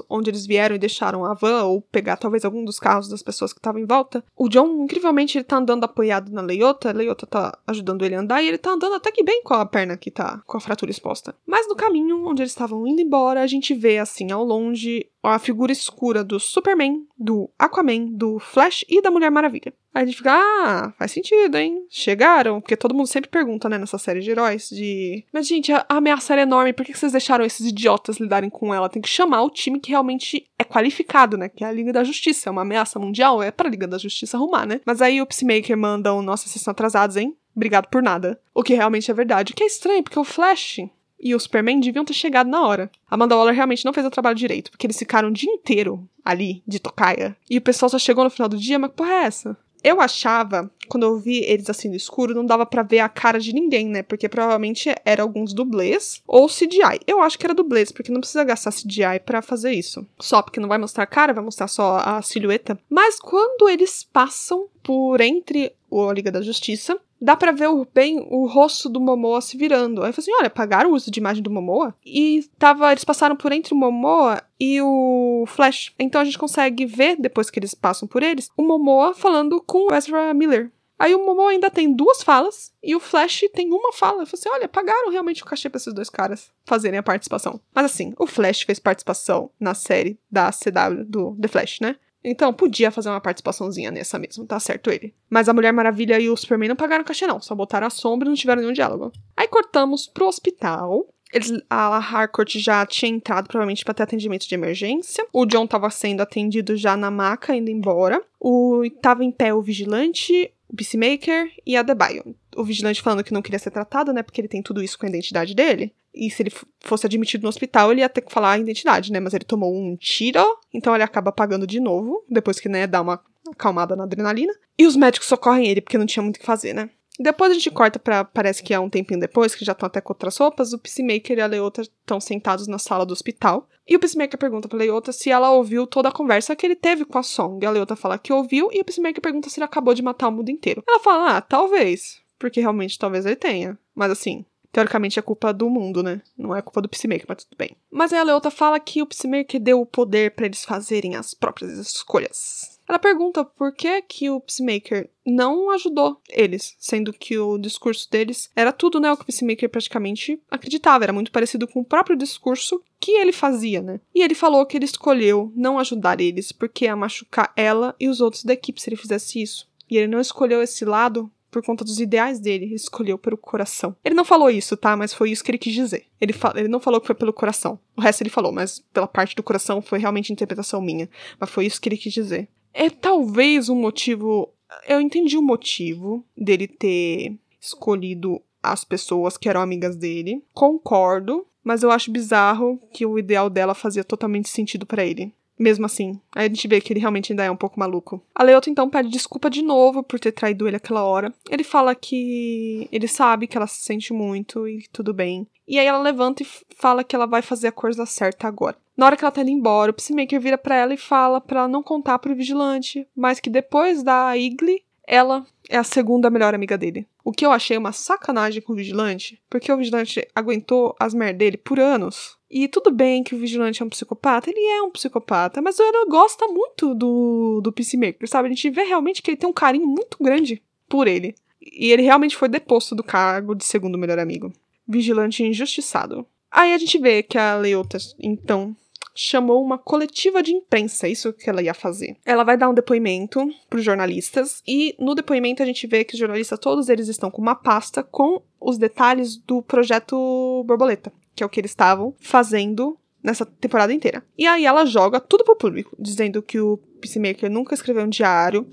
[0.09, 3.53] onde eles vieram e deixaram a van, ou pegar talvez algum dos carros das pessoas
[3.53, 4.25] que estavam em volta.
[4.37, 8.21] O John, incrivelmente, ele tá andando apoiado na Leiota, a Leiota tá ajudando ele a
[8.21, 10.61] andar, e ele tá andando até que bem com a perna que tá com a
[10.61, 11.35] fratura exposta.
[11.47, 15.39] Mas no caminho, onde eles estavam indo embora, a gente vê, assim, ao longe, a
[15.39, 19.73] figura escura do Superman, do Aquaman, do Flash e da Mulher Maravilha.
[19.95, 21.87] Aí a gente fica, ah, faz sentido, hein?
[21.89, 25.25] Chegaram, porque todo mundo sempre pergunta, né, nessa série de heróis, de.
[25.33, 28.91] Mas, gente, a ameaça era enorme, por que vocês deixaram esses idiotas lidarem com ela?
[28.91, 31.49] Tem que chamar o time que realmente é qualificado, né?
[31.49, 32.51] Que é a Liga da Justiça.
[32.51, 34.83] É uma ameaça mundial, é pra Liga da Justiça arrumar, né?
[34.85, 37.35] Mas aí o Peacemaker manda o Nossa, vocês estão atrasados, hein?
[37.57, 38.39] Obrigado por nada.
[38.55, 39.55] O que realmente é verdade.
[39.55, 40.81] O que é estranho, porque o Flash,
[41.19, 42.91] e o Superman deviam ter chegado na hora.
[43.11, 46.63] Amanda Waller realmente não fez o trabalho direito, porque eles ficaram o dia inteiro ali,
[46.67, 47.37] de tocaia.
[47.49, 49.57] E o pessoal só chegou no final do dia, mas que porra é essa?
[49.85, 53.39] Eu achava, quando eu vi eles assim no escuro, não dava para ver a cara
[53.39, 54.03] de ninguém, né?
[54.03, 57.01] Porque provavelmente era alguns dublês ou CGI.
[57.07, 60.05] Eu acho que era dublês, porque não precisa gastar CGI para fazer isso.
[60.19, 62.77] Só porque não vai mostrar a cara, vai mostrar só a silhueta.
[62.91, 68.47] Mas quando eles passam por entre a Liga da Justiça, dá para ver bem o
[68.47, 70.03] rosto do Momoa se virando.
[70.03, 71.95] Aí eu falei assim: olha, pagaram o uso de imagem do Momoa?
[72.05, 75.93] E tava, eles passaram por entre o Momoa e o Flash.
[75.99, 79.91] Então a gente consegue ver, depois que eles passam por eles, o Momoa falando com
[79.91, 80.71] o Ezra Miller.
[80.99, 84.23] Aí o Momoa ainda tem duas falas e o Flash tem uma fala.
[84.23, 87.61] Eu falei assim: olha, pagaram realmente o cachê pra esses dois caras fazerem a participação.
[87.75, 91.97] Mas assim, o Flash fez participação na série da CW do The Flash, né?
[92.29, 95.15] Então podia fazer uma participaçãozinha nessa mesmo, tá certo ele.
[95.31, 98.27] Mas a Mulher Maravilha e o Superman não pagaram cachê não, só botaram a sombra
[98.27, 99.13] e não tiveram nenhum diálogo.
[99.37, 104.55] Aí cortamos pro hospital, eles, a Harcourt já tinha entrado, provavelmente, para ter atendimento de
[104.55, 105.25] emergência.
[105.33, 108.23] O John estava sendo atendido já na maca, indo embora.
[108.41, 112.35] O tava em pé o vigilante, o Peacemaker e a Debaio.
[112.57, 114.23] O vigilante falando que não queria ser tratado, né?
[114.23, 115.93] Porque ele tem tudo isso com a identidade dele.
[116.15, 119.21] E se ele fosse admitido no hospital, ele ia ter que falar a identidade, né?
[119.21, 120.43] Mas ele tomou um tiro,
[120.73, 124.53] então ele acaba pagando de novo, depois que, né, dá uma acalmada na adrenalina.
[124.79, 126.89] E os médicos socorrem ele, porque não tinha muito o que fazer, né?
[127.19, 128.25] Depois a gente corta pra.
[128.25, 130.73] Parece que é um tempinho depois, que já estão até com outras roupas.
[130.73, 133.69] O Peacemaker e a Leota estão sentados na sala do hospital.
[133.89, 137.05] E o Peacemaker pergunta pra Leota se ela ouviu toda a conversa que ele teve
[137.05, 137.65] com a Song.
[137.65, 140.33] A Leota fala que ouviu e o Peacemaker pergunta se ele acabou de matar o
[140.33, 140.83] mundo inteiro.
[140.87, 142.21] Ela fala, ah, talvez.
[142.39, 143.79] Porque realmente talvez ele tenha.
[143.95, 144.45] Mas assim,
[144.77, 146.21] teoricamente é culpa do mundo, né?
[146.37, 147.71] Não é culpa do Peacemaker, mas tudo bem.
[147.91, 151.33] Mas aí a Leota fala que o Peacemaker deu o poder para eles fazerem as
[151.33, 152.77] próprias escolhas.
[152.87, 158.51] Ela pergunta por que que o Peacemaker não ajudou eles, sendo que o discurso deles
[158.55, 162.17] era tudo, né, o que o Peacemaker praticamente acreditava, era muito parecido com o próprio
[162.17, 163.99] discurso que ele fazia, né?
[164.15, 168.21] E ele falou que ele escolheu não ajudar eles porque ia machucar ela e os
[168.21, 169.69] outros da equipe se ele fizesse isso.
[169.91, 173.97] E ele não escolheu esse lado por conta dos ideais dele, ele escolheu pelo coração.
[174.05, 174.97] Ele não falou isso, tá?
[174.97, 176.05] Mas foi isso que ele quis dizer.
[176.21, 177.79] Ele, ele não falou que foi pelo coração.
[177.97, 181.09] O resto ele falou, mas pela parte do coração foi realmente interpretação minha.
[181.41, 184.53] Mas foi isso que ele quis dizer é talvez um motivo.
[184.87, 190.45] Eu entendi o motivo dele ter escolhido as pessoas que eram amigas dele.
[190.53, 195.33] Concordo, mas eu acho bizarro que o ideal dela fazia totalmente sentido para ele.
[195.59, 198.23] Mesmo assim, a gente vê que ele realmente ainda é um pouco maluco.
[198.35, 201.33] A Leota então pede desculpa de novo por ter traído ele aquela hora.
[201.51, 205.47] Ele fala que ele sabe que ela se sente muito e tudo bem.
[205.67, 206.47] E aí ela levanta e
[206.77, 208.77] fala que ela vai fazer a coisa certa agora.
[208.97, 211.61] Na hora que ela tá indo embora, o Peacemaker vira para ela e fala para
[211.61, 216.55] ela não contar pro vigilante, mas que depois da Igli, ela é a segunda melhor
[216.55, 217.07] amiga dele.
[217.25, 221.39] O que eu achei uma sacanagem com o vigilante, porque o vigilante aguentou as merdas
[221.39, 222.37] dele por anos.
[222.51, 226.07] E tudo bem que o vigilante é um psicopata, ele é um psicopata, mas ela
[226.09, 228.47] gosta muito do, do Peacemaker, sabe?
[228.47, 231.35] A gente vê realmente que ele tem um carinho muito grande por ele.
[231.61, 234.53] E ele realmente foi deposto do cargo de segundo melhor amigo.
[234.87, 236.25] Vigilante injustiçado.
[236.51, 238.75] Aí a gente vê que a Leota, então,
[239.17, 242.17] chamou uma coletiva de imprensa, isso que ela ia fazer.
[242.25, 246.15] Ela vai dar um depoimento para os jornalistas e no depoimento a gente vê que
[246.15, 251.43] os jornalistas todos eles estão com uma pasta com os detalhes do projeto Borboleta, que
[251.43, 254.23] é o que eles estavam fazendo nessa temporada inteira.
[254.39, 258.69] E aí ela joga tudo pro público, dizendo que o Peacemaker nunca escreveu um diário,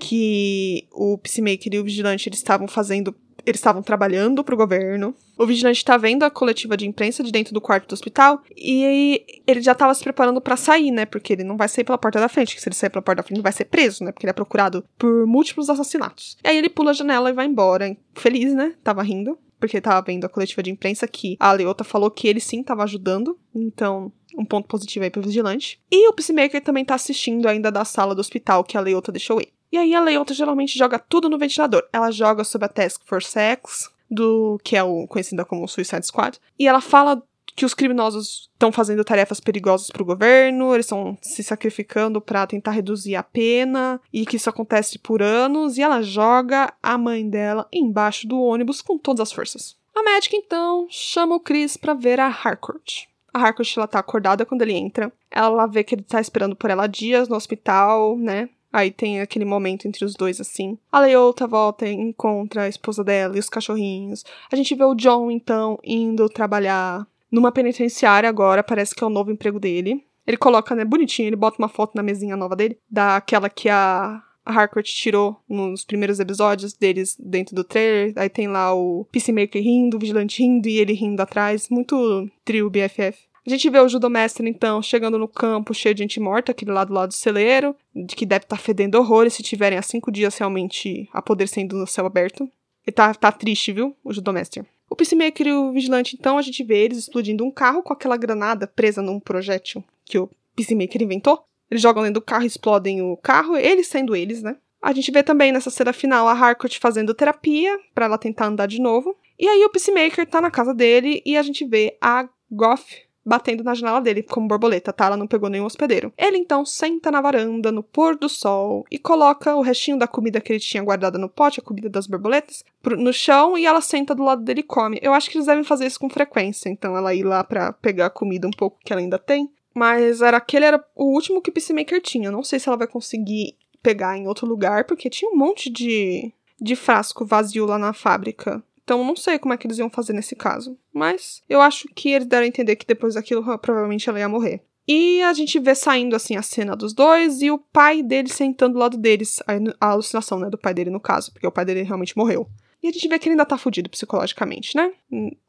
[0.00, 3.14] que o Peacemaker e o Vigilante eles estavam fazendo
[3.44, 5.14] eles estavam trabalhando para o governo.
[5.36, 9.24] O vigilante está vendo a coletiva de imprensa de dentro do quarto do hospital e
[9.46, 11.06] ele já estava se preparando para sair, né?
[11.06, 13.22] Porque ele não vai sair pela porta da frente, que se ele sair pela porta
[13.22, 14.12] da frente, ele vai ser preso, né?
[14.12, 16.36] Porque ele é procurado por múltiplos assassinatos.
[16.44, 18.74] E aí ele pula a janela e vai embora, feliz, né?
[18.82, 22.40] Tava rindo porque tava vendo a coletiva de imprensa que a Leota falou que ele
[22.40, 23.36] sim tava ajudando.
[23.54, 25.80] Então, um ponto positivo aí pro vigilante.
[25.90, 29.40] E o Peacemaker também tá assistindo ainda da sala do hospital que a Leota deixou
[29.40, 29.52] ele.
[29.70, 31.84] E aí a Leota geralmente joga tudo no ventilador.
[31.92, 36.38] Ela joga sobre a Task Force X, do que é o conhecida como Suicide Squad,
[36.58, 37.22] e ela fala
[37.54, 42.46] que os criminosos estão fazendo tarefas perigosas para o governo, eles estão se sacrificando para
[42.46, 47.28] tentar reduzir a pena e que isso acontece por anos, e ela joga a mãe
[47.28, 49.76] dela embaixo do ônibus com todas as forças.
[49.92, 53.06] A médica então chama o Chris para ver a Harcourt.
[53.34, 55.12] A Harcourt ela tá acordada quando ele entra.
[55.28, 58.48] Ela vê que ele tá esperando por ela dias no hospital, né?
[58.72, 60.78] Aí tem aquele momento entre os dois, assim.
[60.92, 64.24] A Leota volta encontra a esposa dela e os cachorrinhos.
[64.52, 69.10] A gente vê o John, então, indo trabalhar numa penitenciária agora, parece que é o
[69.10, 70.04] novo emprego dele.
[70.26, 74.22] Ele coloca, né, bonitinho, ele bota uma foto na mesinha nova dele, daquela que a
[74.48, 78.14] a Harcourt tirou nos primeiros episódios deles dentro do trailer.
[78.16, 81.68] Aí tem lá o Peacemaker rindo, o Vigilante rindo e ele rindo atrás.
[81.68, 83.27] Muito trio BFF.
[83.48, 86.88] A gente vê o judomestre, então, chegando no campo cheio de gente morta, aquele lado
[86.88, 90.12] do lado do celeiro, de que deve estar tá fedendo horrores se tiverem há cinco
[90.12, 92.42] dias realmente apodrecendo no céu aberto.
[92.86, 93.96] Ele tá, tá triste, viu?
[94.04, 94.66] O judomestre.
[94.90, 98.18] O Peacemaker e o Vigilante, então, a gente vê eles explodindo um carro com aquela
[98.18, 101.42] granada presa num projétil que o Peacemaker inventou.
[101.70, 104.58] Eles jogam dentro do carro explodem o carro, eles sendo eles, né?
[104.82, 108.66] A gente vê também nessa cena final a Harcourt fazendo terapia para ela tentar andar
[108.66, 109.16] de novo.
[109.38, 113.62] E aí o Peacemaker tá na casa dele e a gente vê a Goff batendo
[113.62, 115.06] na janela dele como borboleta, tá?
[115.06, 116.12] Ela não pegou nenhum hospedeiro.
[116.16, 120.40] Ele então senta na varanda, no pôr do sol, e coloca o restinho da comida
[120.40, 124.14] que ele tinha guardada no pote, a comida das borboletas, no chão e ela senta
[124.14, 124.98] do lado dele e come.
[125.02, 128.06] Eu acho que eles devem fazer isso com frequência, então ela ir lá para pegar
[128.06, 131.50] a comida um pouco que ela ainda tem Mas era aquele era o último que
[131.50, 132.30] o Peacemaker tinha.
[132.30, 136.32] Não sei se ela vai conseguir pegar em outro lugar, porque tinha um monte de,
[136.60, 138.62] de frasco vazio lá na fábrica.
[138.88, 140.74] Então não sei como é que eles iam fazer nesse caso.
[140.94, 144.62] Mas eu acho que eles deram a entender que depois daquilo provavelmente ela ia morrer.
[144.88, 148.72] E a gente vê saindo assim a cena dos dois e o pai dele sentando
[148.72, 149.42] do lado deles.
[149.78, 152.48] A alucinação, né, do pai dele no caso, porque o pai dele realmente morreu.
[152.82, 154.90] E a gente vê que ele ainda tá fudido psicologicamente, né?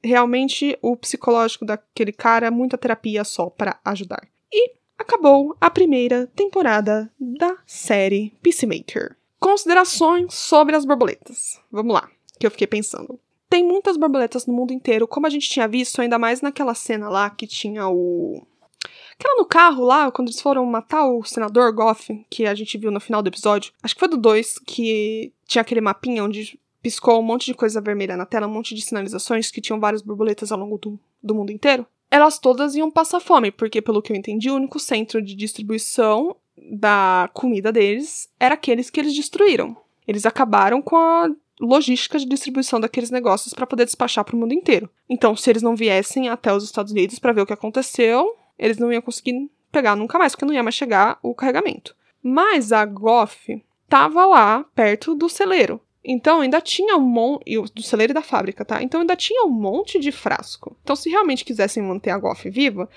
[0.03, 4.27] Realmente, o psicológico daquele cara, é muita terapia só para ajudar.
[4.51, 9.15] E acabou a primeira temporada da série Peacemaker.
[9.39, 11.61] Considerações sobre as borboletas.
[11.71, 13.17] Vamos lá, que eu fiquei pensando.
[13.49, 17.09] Tem muitas borboletas no mundo inteiro, como a gente tinha visto, ainda mais naquela cena
[17.09, 18.45] lá que tinha o
[19.19, 22.89] Aquela no carro lá, quando eles foram matar o senador Goff, que a gente viu
[22.89, 23.73] no final do episódio.
[23.83, 27.81] Acho que foi do 2, que tinha aquele mapinha onde piscou um monte de coisa
[27.81, 31.35] vermelha na tela, um monte de sinalizações que tinham várias borboletas ao longo do, do
[31.35, 31.85] mundo inteiro.
[32.09, 36.37] Elas todas iam passar fome, porque, pelo que eu entendi, o único centro de distribuição
[36.71, 39.75] da comida deles era aqueles que eles destruíram.
[40.07, 41.29] Eles acabaram com a
[41.59, 44.89] logística de distribuição daqueles negócios para poder despachar para o mundo inteiro.
[45.09, 48.77] Então, se eles não viessem até os Estados Unidos para ver o que aconteceu, eles
[48.77, 51.95] não iam conseguir pegar nunca mais, porque não ia mais chegar o carregamento.
[52.23, 55.81] Mas a Goff tava lá perto do celeiro.
[56.03, 57.59] Então ainda tinha um monte.
[57.73, 58.81] Do celeiro e da fábrica, tá?
[58.81, 60.75] Então ainda tinha um monte de frasco.
[60.83, 62.89] Então, se realmente quisessem manter a Goff viva,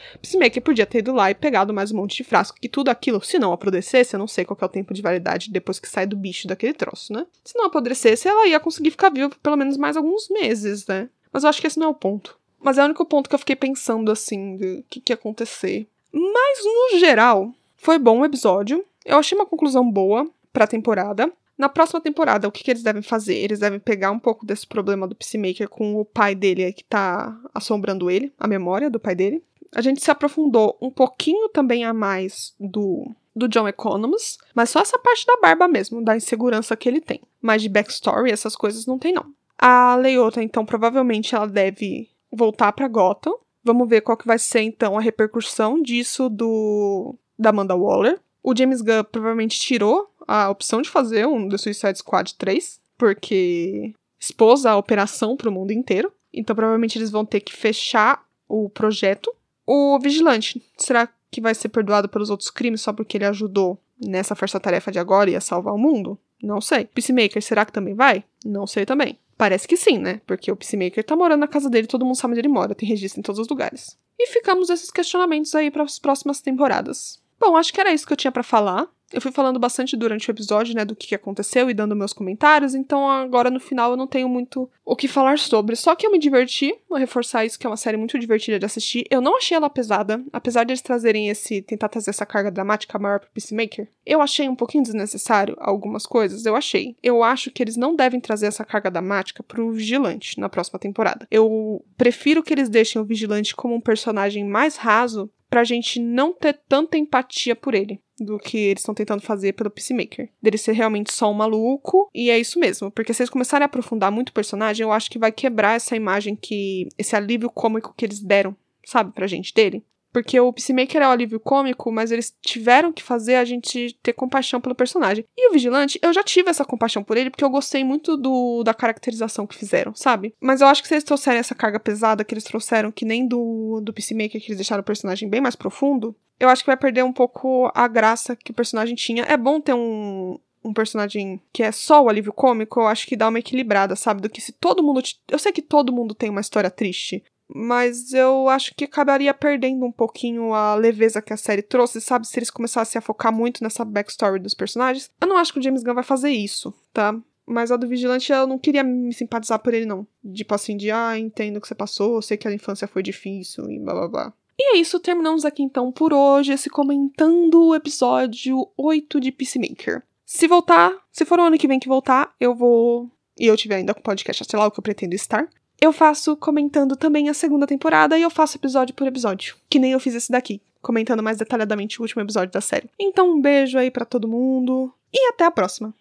[0.53, 2.59] que podia ter ido lá e pegado mais um monte de frasco.
[2.61, 5.51] Que tudo aquilo, se não apodrecesse, eu não sei qual é o tempo de validade
[5.51, 7.27] depois que sai do bicho daquele troço, né?
[7.45, 11.09] Se não apodrecesse, ela ia conseguir ficar viva por pelo menos mais alguns meses, né?
[11.33, 12.39] Mas eu acho que esse não é o ponto.
[12.61, 15.89] Mas é o único ponto que eu fiquei pensando assim, do que, que ia acontecer.
[16.13, 18.85] Mas, no geral, foi bom o episódio.
[19.05, 21.33] Eu achei uma conclusão boa pra temporada.
[21.63, 23.37] Na próxima temporada, o que, que, eles devem fazer?
[23.37, 27.41] Eles devem pegar um pouco desse problema do Peacemaker com o pai dele que tá
[27.55, 29.45] assombrando ele, a memória do pai dele.
[29.73, 34.81] A gente se aprofundou um pouquinho também a mais do, do John Economist, mas só
[34.81, 37.21] essa parte da barba mesmo, da insegurança que ele tem.
[37.41, 39.33] Mas de backstory, essas coisas não tem não.
[39.57, 43.39] A Leota, então, provavelmente ela deve voltar para Gotham.
[43.63, 48.19] Vamos ver qual que vai ser então a repercussão disso do da Amanda Waller.
[48.43, 53.95] O James Gunn provavelmente tirou a opção de fazer um The Suicide Squad 3, porque
[54.19, 56.13] expôs a operação para o mundo inteiro.
[56.33, 59.33] Então provavelmente eles vão ter que fechar o projeto.
[59.67, 64.35] O Vigilante, será que vai ser perdoado pelos outros crimes só porque ele ajudou nessa
[64.35, 66.19] força-tarefa de agora e a salvar o mundo?
[66.43, 66.85] Não sei.
[66.85, 68.25] Peacemaker, será que também vai?
[68.45, 69.19] Não sei também.
[69.39, 70.21] Parece que sim, né?
[70.27, 72.89] Porque o Peacemaker tá morando na casa dele, todo mundo sabe onde ele mora, tem
[72.89, 73.97] registro em todos os lugares.
[74.19, 77.22] E ficamos esses questionamentos aí para as próximas temporadas.
[77.43, 78.89] Bom, acho que era isso que eu tinha para falar.
[79.13, 82.73] Eu fui falando bastante durante o episódio, né, do que aconteceu e dando meus comentários,
[82.73, 85.75] então agora no final eu não tenho muito o que falar sobre.
[85.75, 88.65] Só que eu me diverti, vou reforçar isso, que é uma série muito divertida de
[88.65, 89.05] assistir.
[89.11, 92.97] Eu não achei ela pesada, apesar de eles trazerem esse, tentar trazer essa carga dramática
[92.97, 93.89] maior pro Peacemaker.
[94.07, 96.97] Eu achei um pouquinho desnecessário algumas coisas, eu achei.
[97.03, 101.27] Eu acho que eles não devem trazer essa carga dramática pro Vigilante na próxima temporada.
[101.29, 106.33] Eu prefiro que eles deixem o Vigilante como um personagem mais raso pra gente não
[106.33, 110.31] ter tanta empatia por ele do que eles estão tentando fazer pelo Peacemaker.
[110.41, 112.91] Dele ser realmente só um maluco, e é isso mesmo.
[112.91, 115.95] Porque se eles começarem a aprofundar muito o personagem, eu acho que vai quebrar essa
[115.95, 116.89] imagem que.
[116.97, 119.85] esse alívio cômico que eles deram, sabe, pra gente dele.
[120.13, 124.13] Porque o Peacemaker é o alívio cômico, mas eles tiveram que fazer a gente ter
[124.13, 125.25] compaixão pelo personagem.
[125.37, 128.63] E o Vigilante, eu já tive essa compaixão por ele, porque eu gostei muito do,
[128.63, 130.35] da caracterização que fizeram, sabe?
[130.41, 133.27] Mas eu acho que se eles trouxerem essa carga pesada que eles trouxeram, que nem
[133.27, 136.77] do, do Peacemaker, que eles deixaram o personagem bem mais profundo, eu acho que vai
[136.77, 139.25] perder um pouco a graça que o personagem tinha.
[139.25, 143.17] É bom ter um, um personagem que é só o alívio cômico, eu acho que
[143.17, 144.21] dá uma equilibrada, sabe?
[144.21, 145.03] Do que se todo mundo.
[145.29, 147.23] Eu sei que todo mundo tem uma história triste,
[147.55, 152.27] mas eu acho que acabaria perdendo um pouquinho a leveza que a série trouxe, sabe?
[152.27, 155.11] Se eles começassem a focar muito nessa backstory dos personagens.
[155.21, 157.15] Eu não acho que o James Gunn vai fazer isso, tá?
[157.47, 160.07] Mas a do Vigilante eu não queria me simpatizar por ele, não.
[160.33, 163.71] Tipo assim, de ah, entendo o que você passou, sei que a infância foi difícil
[163.71, 164.33] e blá blá blá.
[164.59, 170.03] E é isso, terminamos aqui então por hoje, esse comentando o episódio 8 de Peacemaker.
[170.25, 173.11] Se voltar, se for o ano que vem que voltar, eu vou.
[173.39, 175.49] E eu tiver ainda com o podcast, sei lá o que eu pretendo estar
[175.83, 179.91] eu faço comentando também a segunda temporada e eu faço episódio por episódio, que nem
[179.91, 182.89] eu fiz esse daqui, comentando mais detalhadamente o último episódio da série.
[182.97, 185.93] Então um beijo aí para todo mundo e até a próxima.